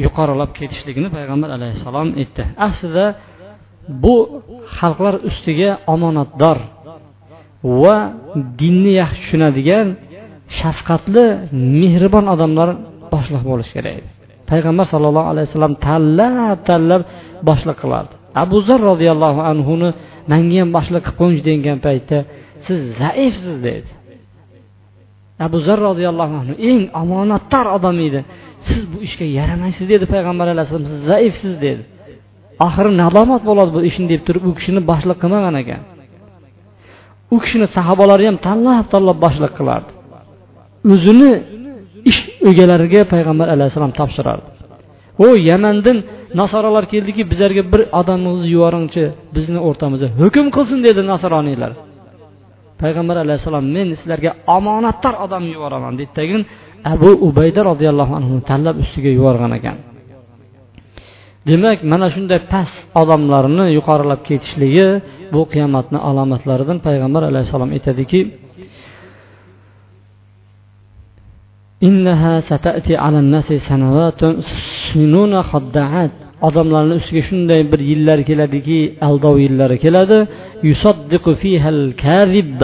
yuqorilab 0.06 0.52
ketishligini 0.60 1.10
payg'ambar 1.16 1.50
alayhissalom 1.58 2.08
aytdi. 2.22 2.44
Aslida 2.68 3.06
bu 4.04 4.16
xalqlar 4.78 5.16
ustiga 5.30 5.70
omonatdor 5.94 6.58
va 7.82 7.96
dinni 8.60 8.92
yaxshi 9.02 9.20
tushunadigan 9.24 9.88
shafqatli 10.60 11.26
mehribon 11.82 12.26
odamlar 12.34 12.70
boshliq 13.14 13.44
bo'lishi 13.52 13.72
kerak. 13.78 13.94
Edi 14.00 14.08
payg'ambar 14.52 14.86
sallallohu 14.94 15.28
alayhi 15.34 15.48
vasallam 15.50 15.74
tanlab 15.88 16.58
tanlab 16.70 17.02
boshliq 17.50 17.78
qilardi. 17.84 18.14
Abu 18.44 18.58
zar 18.68 18.80
roziyallohu 18.92 19.42
anhuni 19.52 19.90
manga 20.32 20.58
ham 20.62 20.70
boshliq 20.78 21.02
qilib 21.06 21.18
qo'yingchi 21.20 21.44
degan 21.50 21.78
paytda 21.88 22.18
siz 22.66 22.80
zaifsiz 23.02 23.58
dedi. 23.68 23.90
Abu 25.46 25.58
zar 25.68 25.80
roziyallohu 25.90 26.36
anhu 26.42 26.54
eng 26.70 26.82
omonatdor 27.02 27.66
odam 27.78 27.98
edi. 28.08 28.20
Siz 28.68 28.82
bu 28.92 28.98
ishga 29.08 29.26
yaramaysiz 29.40 29.86
dedi 29.94 30.06
payg'ambar 30.14 30.48
alayhissalom 30.54 30.88
siz 30.92 31.00
zaifsiz 31.12 31.54
dedi. 31.66 31.84
Oxiri 32.66 32.92
nadomat 33.04 33.42
bo'ladi 33.50 33.72
bu 33.78 33.80
ishni 33.90 34.06
deb 34.14 34.22
turib 34.28 34.44
u 34.50 34.52
kishini 34.58 34.82
boshliq 34.92 35.18
qilmagan 35.24 35.56
ekan. 35.64 35.82
U 37.36 37.38
kishini 37.44 37.68
sahobalari 37.78 38.26
ham 38.30 38.38
tanlab 38.48 38.86
tanlab 38.94 39.18
boshliq 39.26 39.54
qilardi. 39.60 39.92
O'zini 40.94 41.32
ish 42.10 42.20
egalariga 42.50 43.02
payg'ambar 43.14 43.48
alayhissalom 43.56 43.92
topshirardi 44.00 44.48
u 45.26 45.28
yamandan 45.50 45.98
nasoralar 46.40 46.86
keldiki 46.94 47.22
bizlarga 47.32 47.64
bir 47.72 47.82
odamimizni 48.00 48.50
yuboringchi 48.56 49.04
bizni 49.36 49.60
o'rtamizda 49.68 50.08
hukm 50.22 50.48
qilsin 50.56 50.80
dedi 50.88 51.02
nasroniylar 51.12 51.72
payg'ambar 52.82 53.18
alayhissalom 53.26 53.66
men 53.76 53.88
sizlarga 54.00 54.32
omonatdor 54.58 55.16
odam 55.26 55.44
yuboraman 55.54 55.94
dedi 56.02 56.38
abu 56.94 57.10
ubayda 57.28 57.62
roziyallohu 57.72 58.14
anhu 58.20 58.36
tanlab 58.50 58.76
ustiga 58.84 59.10
yuborgan 59.18 59.52
ekan. 59.60 59.78
Demak 61.48 61.80
mana 61.92 62.08
shunday 62.16 62.40
past 62.52 62.76
odamlarni 63.02 63.66
yuqorilab 63.78 64.22
ketishligi 64.30 64.88
bu 65.34 65.42
qiyomatni 65.54 66.00
alomatlaridan 66.10 66.78
payg'ambar 66.88 67.24
alayhissalom 67.32 67.70
aytadiki 67.76 68.20
innaha 71.82 72.42
satati 72.50 72.98
alan 72.98 73.30
nasi 73.36 73.56
sanawatun 73.70 74.34
sinuna 74.90 75.42
xaddaat 75.52 76.14
odamlarni 76.48 76.96
ustiga 77.00 77.22
shunday 77.30 77.62
bir 77.72 77.82
yillar 77.92 78.20
keladiki 78.30 78.80
aldov 79.08 79.36
yillari 79.46 79.78
keladi. 79.84 80.20
yusaddiqu 80.70 81.32
fihal 81.42 81.82
kadib 82.06 82.60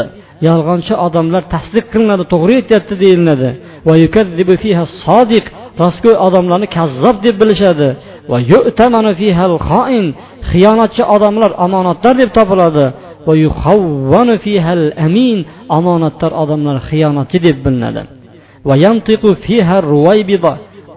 yolg'onchi 0.48 0.94
odamlar 1.08 1.44
tasdiq 1.54 1.86
qilinadi 1.94 2.24
to'g'ri 2.34 2.54
aytyapti 2.62 2.94
deyiladi. 3.04 3.50
va 3.88 3.94
yukazzibu 4.04 4.56
fiha 4.64 4.84
sodiq 5.06 5.46
rostgo'y 5.82 6.16
odamlarni 6.28 6.68
kazzob 6.78 7.18
deb 7.26 7.36
bilishadi. 7.42 7.90
va 8.32 8.38
yu'tamanu 8.52 9.12
fihal 9.22 9.56
xoin 9.70 10.06
xiyonatchi 10.50 11.04
odamlar 11.16 11.52
omonatdor 11.66 12.14
deb 12.22 12.30
topiladi. 12.38 12.86
va 13.28 13.34
yuhawvanu 13.46 14.36
fihal 14.46 14.86
amin 15.08 15.38
omonatdor 15.78 16.32
odamlar 16.44 16.78
xiyonatchi 16.90 17.38
deb 17.48 17.58
bilinadi. 17.66 18.04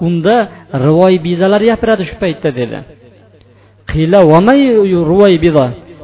Unda 0.06 0.36
ruvoybizalar 0.86 1.62
gapiradi 1.70 2.02
shu 2.08 2.16
paytda 2.22 2.50
dedi. 2.60 2.78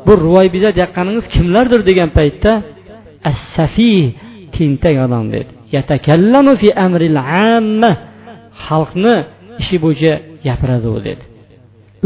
Bu 0.07 0.12
ruvoybiza 0.25 0.70
deyotganingiz 0.77 1.27
kimlardir? 1.35 1.81
degan 1.88 2.11
paytda 2.18 2.53
assafi 3.31 3.92
tentak 4.57 4.96
odam 5.07 5.25
dedi. 5.35 5.51
Xalqni 8.64 9.14
ishi 9.62 9.77
bo'yicha 9.85 10.12
gapiradi 10.46 10.88
u 10.96 10.98
dedi. 11.09 11.22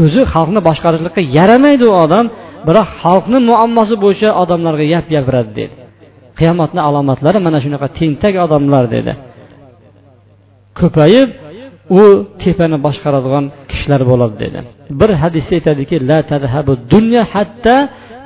O'zi 0.03 0.21
xalqni 0.33 0.59
boshqarishlikqa 0.69 1.21
yaramaydi 1.37 1.85
u 1.91 1.93
odam 2.05 2.25
biroq 2.67 2.89
xalqni 3.01 3.37
muammosi 3.49 3.95
bo'yicha 4.03 4.29
odamlarga 4.41 4.85
gap 4.93 5.05
gapiradi 5.15 5.51
dedi. 5.59 5.75
Qiyomatni 6.39 6.81
alomatlari 6.87 7.39
mana 7.47 7.59
shunaqa 7.65 7.87
tentak 7.99 8.35
odamlar 8.45 8.85
dedi. 8.95 9.13
Ko'payib 10.79 11.29
u 11.99 12.03
tepani 12.41 12.77
boshqaradigan 12.85 13.45
kishilar 13.69 14.01
bo'ladi 14.11 14.35
dedi. 14.43 14.59
Bir 14.99 15.09
hadisda 15.21 15.53
aytadiki 15.59 15.95
la 16.09 16.19
tadhabu 16.31 16.73
dunya 16.93 17.23
hatta 17.33 17.75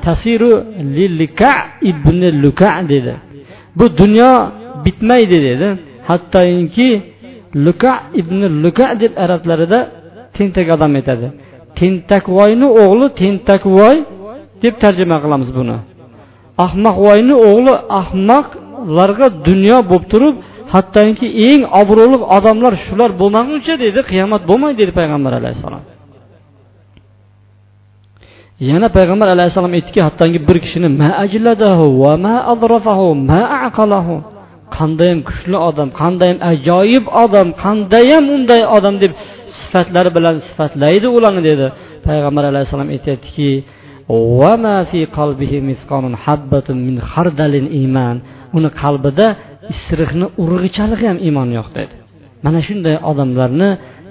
tasiru 0.05 0.53
lilika 0.97 1.51
ibn 1.91 2.19
luka 2.43 2.69
dedi. 2.93 3.13
Bu 3.77 3.85
dunyo 4.01 4.31
bitmaydi 4.85 5.37
dedi. 5.47 5.67
Hattoki 6.09 6.89
luka 7.65 7.91
ibn 8.21 8.39
luka 8.63 8.87
deb 9.01 9.13
arablarida 9.23 9.79
tentak 10.35 10.67
odam 10.75 10.91
aytadi. 10.99 11.27
Tentakvoyni 11.79 12.67
o'g'li 12.83 13.07
tentakvoy 13.21 13.97
deb 14.63 14.75
tarjima 14.83 15.17
qilamiz 15.23 15.49
buni. 15.57 15.77
Ahmoqvoyni 16.65 17.35
o'g'li 17.49 17.73
ahmoqlarga 17.99 19.27
dunyo 19.47 19.77
bo'lib 19.89 20.05
turib 20.13 20.35
hattoki 20.73 21.27
eng 21.49 21.61
obro'li 21.81 22.17
odamlar 22.37 22.73
shular 22.85 23.09
bo'lmaguncha 23.21 23.73
deydi 23.83 24.01
qiyomat 24.11 24.41
bo'lmaydi 24.49 24.77
dedi 24.81 24.91
payg'ambar 24.99 25.33
alayhissalom. 25.41 25.83
Yana 28.69 28.87
payg'ambar 28.97 29.27
alayhissalom 29.35 29.73
aytdiki 29.77 29.99
hattoki 30.07 30.39
bir 30.47 30.57
kishini 30.63 30.89
ma 31.01 31.09
ajladahu 31.25 31.85
va 32.03 32.13
ma 32.25 32.35
adrafahu 32.53 33.07
ma 33.29 33.41
aqalahu. 33.67 34.15
Qandayam 34.77 35.19
kuchli 35.27 35.57
odam 35.69 35.89
qandayam 36.01 36.37
ajoyib 36.51 37.05
odam 37.23 37.47
qandayam 37.63 38.23
unday 38.35 38.61
odam 38.77 38.95
deb 39.03 39.11
sifatlari 39.59 40.09
bilan 40.17 40.35
sifatlaydi 40.47 41.07
ularni 41.17 41.41
dedi. 41.49 41.67
Payg'ambar 42.07 42.43
alayhissalom 42.51 42.89
aytyaptiki 42.95 43.49
uni 48.57 48.69
qalbida 48.81 49.27
isiriqni 49.73 50.25
urg'ichalik 50.43 51.01
ham 51.07 51.17
iymon 51.27 51.49
yo'q 51.57 51.67
dedi. 51.77 51.95
Mana 52.45 52.59
shunday 52.67 52.95
odamlarni 53.11 53.69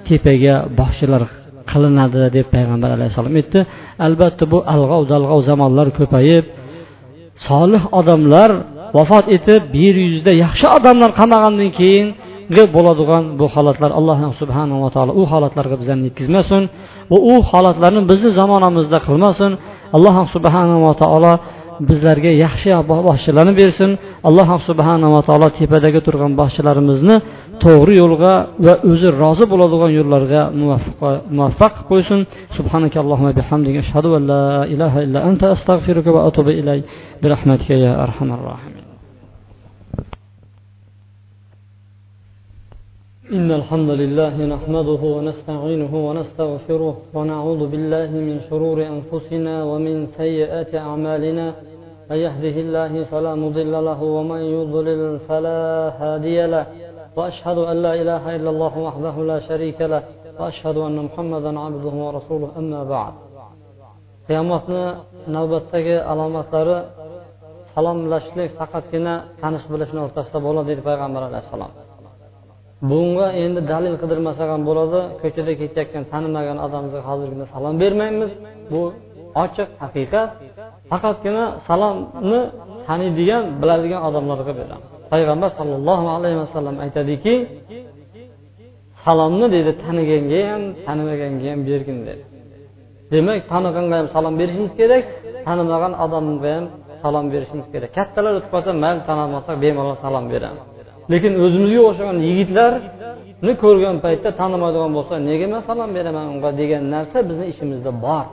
tepaga 0.08 0.54
boshchilar 0.78 1.22
qilinadi 1.70 2.22
deb 2.36 2.46
payg'ambar 2.54 2.90
alayhissalom 2.96 3.34
aytdi. 3.40 3.60
Albatta 4.06 4.44
bu 4.52 4.58
alg'ov 4.74 5.02
dalg'ov 5.12 5.40
zamonlar 5.50 5.88
ko'payib 5.98 6.44
solih 7.48 7.82
odamlar 8.00 8.50
vafot 8.96 9.26
etib 9.36 9.62
yer 9.82 9.96
yuzida 10.04 10.32
yaxshi 10.44 10.66
odamlar 10.76 11.10
qolmagandan 11.18 11.70
keyin 11.80 12.06
bo'ladigan 12.76 13.24
bu 13.40 13.46
holatlar 13.54 13.90
alloh 13.98 14.18
subhanava 14.40 14.88
taolo 14.94 15.12
u 15.20 15.22
holatlarga 15.32 15.76
bizlarni 15.80 16.04
yetkazmasin 16.08 16.62
va 17.10 17.18
u 17.32 17.34
holatlarni 17.50 18.00
bizni 18.10 18.30
zamonamizda 18.40 18.98
qilmasin. 19.06 19.50
Alloh 19.96 20.16
subhanava 20.34 20.92
taolo 21.02 21.32
bizlarga 21.89 22.31
yaxshi 22.45 22.69
boshchilarni 23.07 23.53
bersin 23.61 23.91
alloh 24.27 24.49
subhanava 24.69 25.19
taolo 25.27 25.47
tepadagi 25.57 25.99
turgan 26.07 26.31
boshchilarimizni 26.41 27.15
to'g'ri 27.63 27.93
yo'lga 28.01 28.33
va 28.65 28.73
o'zi 28.91 29.07
rozi 29.21 29.45
bo'ladigan 29.51 29.91
yo'llarga 29.99 30.41
muvaffaq 31.37 31.73
qilib 31.75 31.87
qo'ysin 31.91 32.19
subhanaka 32.57 32.97
allohumma 33.03 33.31
bihamdika 33.39 33.79
ashhadu 33.85 34.09
an 34.17 34.23
la 34.31 34.43
ilaha 34.73 34.97
illa 35.05 35.19
anta 35.29 35.45
astag'firuka 35.55 36.09
va 36.15 36.21
atubu 36.29 36.51
ilayk 36.61 36.83
برحمتك 37.23 37.69
يا 37.69 38.03
أرحم 38.03 38.33
الراحمين 38.33 38.85
إن 43.33 43.51
الحمد 43.51 43.89
لله 43.89 44.45
نحمده 44.45 45.01
ونستعينه 45.15 46.07
ونستغفره 46.07 46.97
ونعوذ 47.13 47.67
بالله 47.71 48.09
من 48.27 48.37
شرور 48.49 48.77
أنفسنا 48.95 49.63
ومن 49.63 50.05
سيئات 50.05 50.75
أعمالنا 50.75 51.53
من 52.10 52.18
يهده 52.26 52.56
الله 52.64 52.92
فلا 53.12 53.32
مضل 53.44 53.72
له 53.88 54.00
ومن 54.16 54.40
يضلل 54.56 55.18
فلا 55.28 55.60
هادي 56.00 56.38
له 56.54 56.66
وأشهد 57.16 57.58
أن 57.70 57.76
لا 57.86 57.92
إله 58.02 58.22
إلا 58.36 58.50
الله 58.54 58.74
وحده 58.86 59.14
لا 59.30 59.38
شريك 59.48 59.78
له 59.92 60.02
وأشهد 60.38 60.76
أن 60.88 60.96
محمدا 61.06 61.52
عبده 61.64 61.94
ورسوله 62.06 62.48
أما 62.60 62.82
بعد. 62.94 63.14
Qiyomatni 64.28 64.84
navbatdagi 65.36 65.96
alomatlari 66.12 66.76
salomlashishlik 67.74 68.50
faqatgina 68.58 69.14
tanish 69.42 69.66
bilishni 69.72 70.00
o'rtasida 70.06 70.38
bo'ladi 70.46 70.66
deydi 70.70 70.82
payg'ambar 70.88 71.22
alayhissalom. 71.30 71.72
Bunga 72.90 73.26
endi 73.44 73.60
dalil 73.72 73.94
qidirmasak 74.02 74.48
ham 74.52 74.62
bo'ladi 74.68 75.00
ko'chada 75.22 75.52
ketayotgan 75.60 76.04
tanimagan 76.12 76.58
odamga 76.66 76.98
hozirgina 77.08 77.46
salom 77.54 77.74
bermaymiz. 77.82 78.30
Bu 78.72 78.82
ochiq 79.44 79.68
haqiqat 79.82 80.30
faqatgina 80.90 81.44
salomni 81.68 82.40
taniydigan 82.86 83.42
biladigan 83.60 84.00
odamlarga 84.08 84.52
beramiz. 84.60 84.90
Payg'ambar 85.12 85.50
sollallohu 85.58 86.06
alayhi 86.16 86.38
vasallam 86.44 86.76
aytadiki 86.84 87.34
salomni 89.04 89.46
deydi 89.54 89.72
taniganga 89.84 90.40
ham 90.50 90.62
tanimaganga 90.86 91.48
ham 91.52 91.60
bergin 91.68 91.98
dedi. 92.08 92.22
Demak 93.12 93.40
taniganga 93.52 93.96
ham 94.00 94.06
salom 94.14 94.34
berishimiz 94.40 94.72
kerak 94.80 95.04
tanimagan 95.46 95.92
odamga 96.04 96.50
ham 96.56 96.64
salom 97.02 97.26
berishimiz 97.32 97.66
kerak. 97.72 97.90
Kattalar 97.98 98.32
o'tib 98.38 98.50
qolsa 98.54 98.70
mayli 98.84 99.00
tanilmasak 99.08 99.56
bemalol 99.64 99.96
salom 100.04 100.24
beramiz. 100.32 100.64
Lekin 101.12 101.32
o'zimizga 101.44 101.80
o'xshagan 101.88 102.18
yigitlarni 102.28 103.52
ko'rgan 103.62 103.96
paytda 104.04 104.28
tanimaydigan 104.40 104.92
bo'lsa 104.96 105.14
nega 105.28 105.46
man 105.52 105.62
salom 105.68 105.90
beraman 105.96 106.26
unga? 106.34 106.50
degan 106.60 106.82
narsa 106.94 107.18
bizni 107.28 107.46
ishimizda 107.52 107.90
bor. 108.06 108.26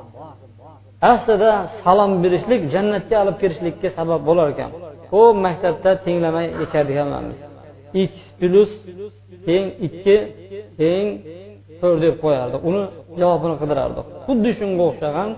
Aslida 1.12 1.51
salom 1.83 2.12
berishlik 2.23 2.62
jannatga 2.73 3.15
olib 3.23 3.38
kirishlikka 3.41 3.89
sabab 3.97 4.21
bo'lar 4.29 4.47
ekan. 4.53 4.71
Ko'p 5.12 5.36
maktabda 5.45 5.91
tenglamay 6.05 6.45
yechardik 6.62 6.97
hammamiz 7.01 7.39
x 7.93 8.13
plyus 8.39 8.71
teng 9.47 9.65
ikki 9.88 10.17
teng 10.79 11.05
to'rt 11.79 11.99
deb 12.03 12.15
qo'yardik 12.23 12.62
uni 12.69 12.83
javobini 13.19 13.55
qidirardik 13.62 14.05
xuddi 14.25 14.51
shunga 14.60 14.83
o'xshagan 14.89 15.29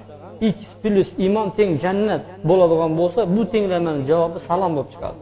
x 0.55 0.59
plyus 0.81 1.09
iymon 1.23 1.47
teng 1.57 1.71
jannat 1.83 2.23
bo'ladigan 2.49 2.91
bo'lsa 2.99 3.21
bu 3.35 3.41
tenglamani 3.53 4.01
javobi 4.09 4.39
salom 4.47 4.71
bo'lib 4.77 4.89
chiqadi. 4.93 5.19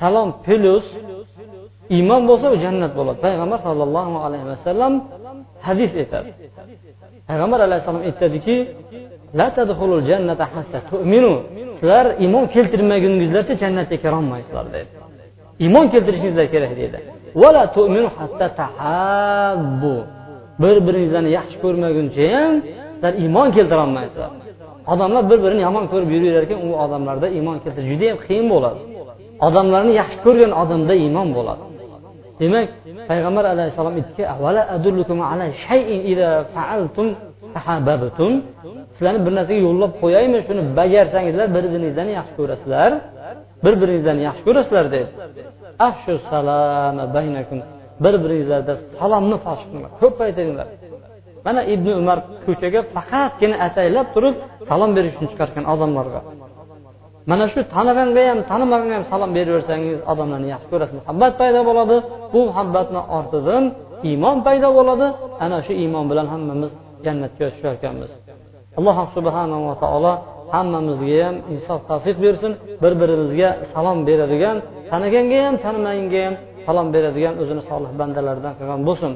Salom 0.00 0.28
plyus 0.44 0.86
iymon 1.96 2.22
bo'lsa 2.28 2.46
u 2.54 2.56
jannat 2.64 2.92
bo'ladi. 2.98 3.18
Payg'ambar 3.26 3.58
sollallohu 3.66 4.16
alayhi 4.26 4.46
vasallam 4.52 4.92
hadis 5.66 5.92
aytadi 6.02 6.30
payg'ambar 7.28 7.60
alayhissalom 7.66 8.02
aytadiki 8.08 8.56
sizlar 11.80 12.06
iymon 12.24 12.44
keltirmaguningizlarcha 12.54 13.54
jannatga 13.62 13.96
kirolmaysizlar 14.04 14.66
dedi. 14.76 14.90
Iymon 15.64 15.86
keltirishingizlar 15.92 16.46
kerak 16.54 16.72
deydi 16.80 16.98
bir 20.62 20.76
biringizlarni 20.86 21.30
yaxshi 21.38 21.56
ko'rmaguncha 21.64 22.22
ham 22.36 22.54
sizlar 22.94 23.12
iymon 23.22 23.48
keltirolmaysizlar 23.56 24.30
odamlar 24.92 25.22
bir 25.30 25.38
birini 25.44 25.62
yomon 25.68 25.84
ko'rib 25.92 26.10
yuraverar 26.14 26.42
ekan 26.46 26.58
u 26.68 26.70
odamlarda 26.84 27.26
iymon 27.36 27.56
keltirish 27.64 27.88
judayam 27.92 28.18
qiyin 28.26 28.46
bo'ladi. 28.54 28.80
Odamlarni 29.46 29.92
yaxshi 30.00 30.18
ko'rgan 30.26 30.52
odamda 30.62 30.94
iymon 31.04 31.28
bo'ladi. 31.36 31.62
Demak 32.42 32.68
payg'ambar 33.10 33.44
alayhissalom 33.54 33.94
aytdiki 34.00 34.22
sizlarni 38.94 39.20
bir 39.26 39.32
narsaga 39.38 39.60
yo'llab 39.66 39.92
qo'yaymi 40.02 40.38
shuni 40.46 40.62
bajarsangizlar 40.78 41.46
bir 41.56 41.64
biringizlarni 41.72 42.12
yaxshi 42.18 42.34
ko'rasizlar. 42.40 42.90
Bir 43.64 43.74
biringizlarni 43.80 44.22
yaxshi 44.28 44.42
ko'rasizlar 44.46 44.86
deb. 44.96 45.08
Afshu 45.88 46.14
salama 46.30 47.04
baynakum. 47.16 47.58
Bir 48.04 48.14
biringizlarda 48.22 48.74
salomni 48.98 49.36
fosh 49.44 49.62
qilinglar 49.66 49.90
ko'paytiringlar 50.00 50.68
mana 51.46 51.60
ibn 51.74 51.88
umar 52.00 52.18
ko'chaga 52.46 52.80
faqatgina 52.94 53.56
ataylab 53.66 54.06
turib 54.14 54.34
salom 54.68 54.90
berish 54.96 55.14
uchun 55.16 55.28
chiqarkan 55.32 55.64
odamlarga 55.72 56.20
mana 57.30 57.44
shu 57.52 57.60
taniganga 57.74 58.22
ham 58.30 58.38
tanimaganga 58.50 58.94
ham 58.98 59.04
salom 59.12 59.30
beraversangiz 59.36 59.98
odamlarni 60.12 60.48
yaxshi 60.54 60.68
ko'rasiz. 60.72 60.94
Muhabbat 61.00 61.32
paydo 61.40 61.60
bo'ladi. 61.68 61.96
Bu 62.32 62.40
muhabbatni 62.48 63.00
ortidan 63.18 63.64
iymon 64.10 64.38
paydo 64.46 64.68
bo'ladi. 64.78 65.06
Ana 65.44 65.58
shu 65.66 65.72
iymon 65.82 66.04
bilan 66.10 66.26
hammamiz 66.32 66.70
jannatga 67.04 67.46
tusharkanmiz 67.54 68.12
alloh 68.78 68.98
subhanava 69.16 69.72
taolo 69.82 70.12
hammamizga 70.54 71.18
ham 71.26 71.36
insof 71.54 71.80
tavfiq 71.90 72.16
bersin. 72.24 72.52
Bir 72.82 72.92
birimizga 73.00 73.48
salom 73.72 73.98
beradigan 74.08 74.56
taniganga 74.90 75.38
ham 75.46 75.54
tanimaganga 75.64 76.20
ham 76.26 76.34
falan 76.66 76.86
beradigan 76.94 77.34
o'zini 77.42 77.62
solih 77.70 77.90
bandalardan 78.00 78.52
qilgan 78.58 78.80
bo'lsin 78.88 79.12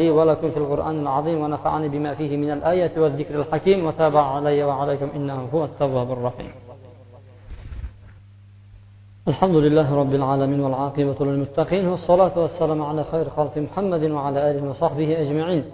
li 0.00 0.06
fil 0.54 0.68
qur'anil 0.72 1.08
azim 1.18 1.36
va 1.42 1.48
va 1.52 1.58
va 1.64 1.88
bima 1.94 2.10
fihi 2.18 2.36
minal 2.42 2.62
ayati 2.72 2.96
zikril 3.18 3.46
hakim 3.50 3.78
alaykum 4.82 5.08
innahu 5.18 5.56
tawwabur 5.80 6.22
rahim 6.30 6.50
الحمد 9.32 9.56
لله 9.64 9.88
رب 10.02 10.14
العالمين 10.20 10.60
والعاقبة 10.64 11.18
للمتقين 11.28 11.84
والصلاة 11.92 12.34
والسلام 12.42 12.80
على 12.90 13.02
خير 13.12 13.26
خلق 13.36 13.54
محمد 13.66 14.02
وعلى 14.16 14.38
آله 14.50 14.62
وصحبه 14.70 15.08
أجمعين. 15.22 15.64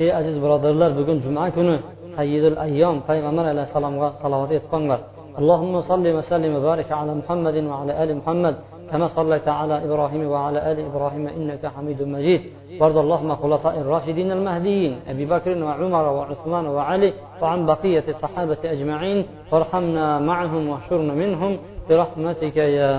يا 0.00 0.14
عزيز 0.18 0.36
برادر 0.42 0.70
الله 0.74 0.88
بقول 0.98 1.18
جمعة 1.26 1.48
كنو 1.56 1.76
سيد 2.18 2.44
الأيام 2.52 2.96
فإن 3.06 3.24
أمر 3.30 3.44
عليه 3.52 3.64
السلام 3.68 3.92
وصلاة 4.02 4.40
الله 4.80 4.98
اللهم 5.40 5.74
صل 5.90 6.06
وسلم 6.16 6.52
وبارك 6.56 6.88
على 7.00 7.12
محمد 7.20 7.56
وعلى 7.70 7.92
آل 8.02 8.10
محمد 8.20 8.54
كما 8.92 9.08
صليت 9.08 9.48
على 9.48 9.84
إبراهيم 9.84 10.30
وعلى 10.30 10.72
آل 10.72 10.84
إبراهيم 10.84 11.26
إنك 11.26 11.66
حميد 11.66 12.02
مجيد. 12.02 12.42
وارض 12.80 12.98
اللهم 12.98 13.36
خلفاء 13.36 13.80
الراشدين 13.80 14.32
المهديين 14.32 15.00
أبي 15.08 15.24
بكر 15.26 15.62
وعمر 15.62 16.08
وعثمان 16.08 16.66
وعلي 16.66 17.12
وعن 17.42 17.66
بقية 17.66 18.04
الصحابة 18.08 18.58
أجمعين. 18.64 19.26
وارحمنا 19.52 20.18
معهم 20.18 20.68
واحشرنا 20.68 21.14
منهم. 21.14 21.58
برحمتك 21.90 22.56
يا 22.56 22.92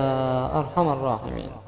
أرحم 0.58 0.88
الراحمين. 0.88 1.67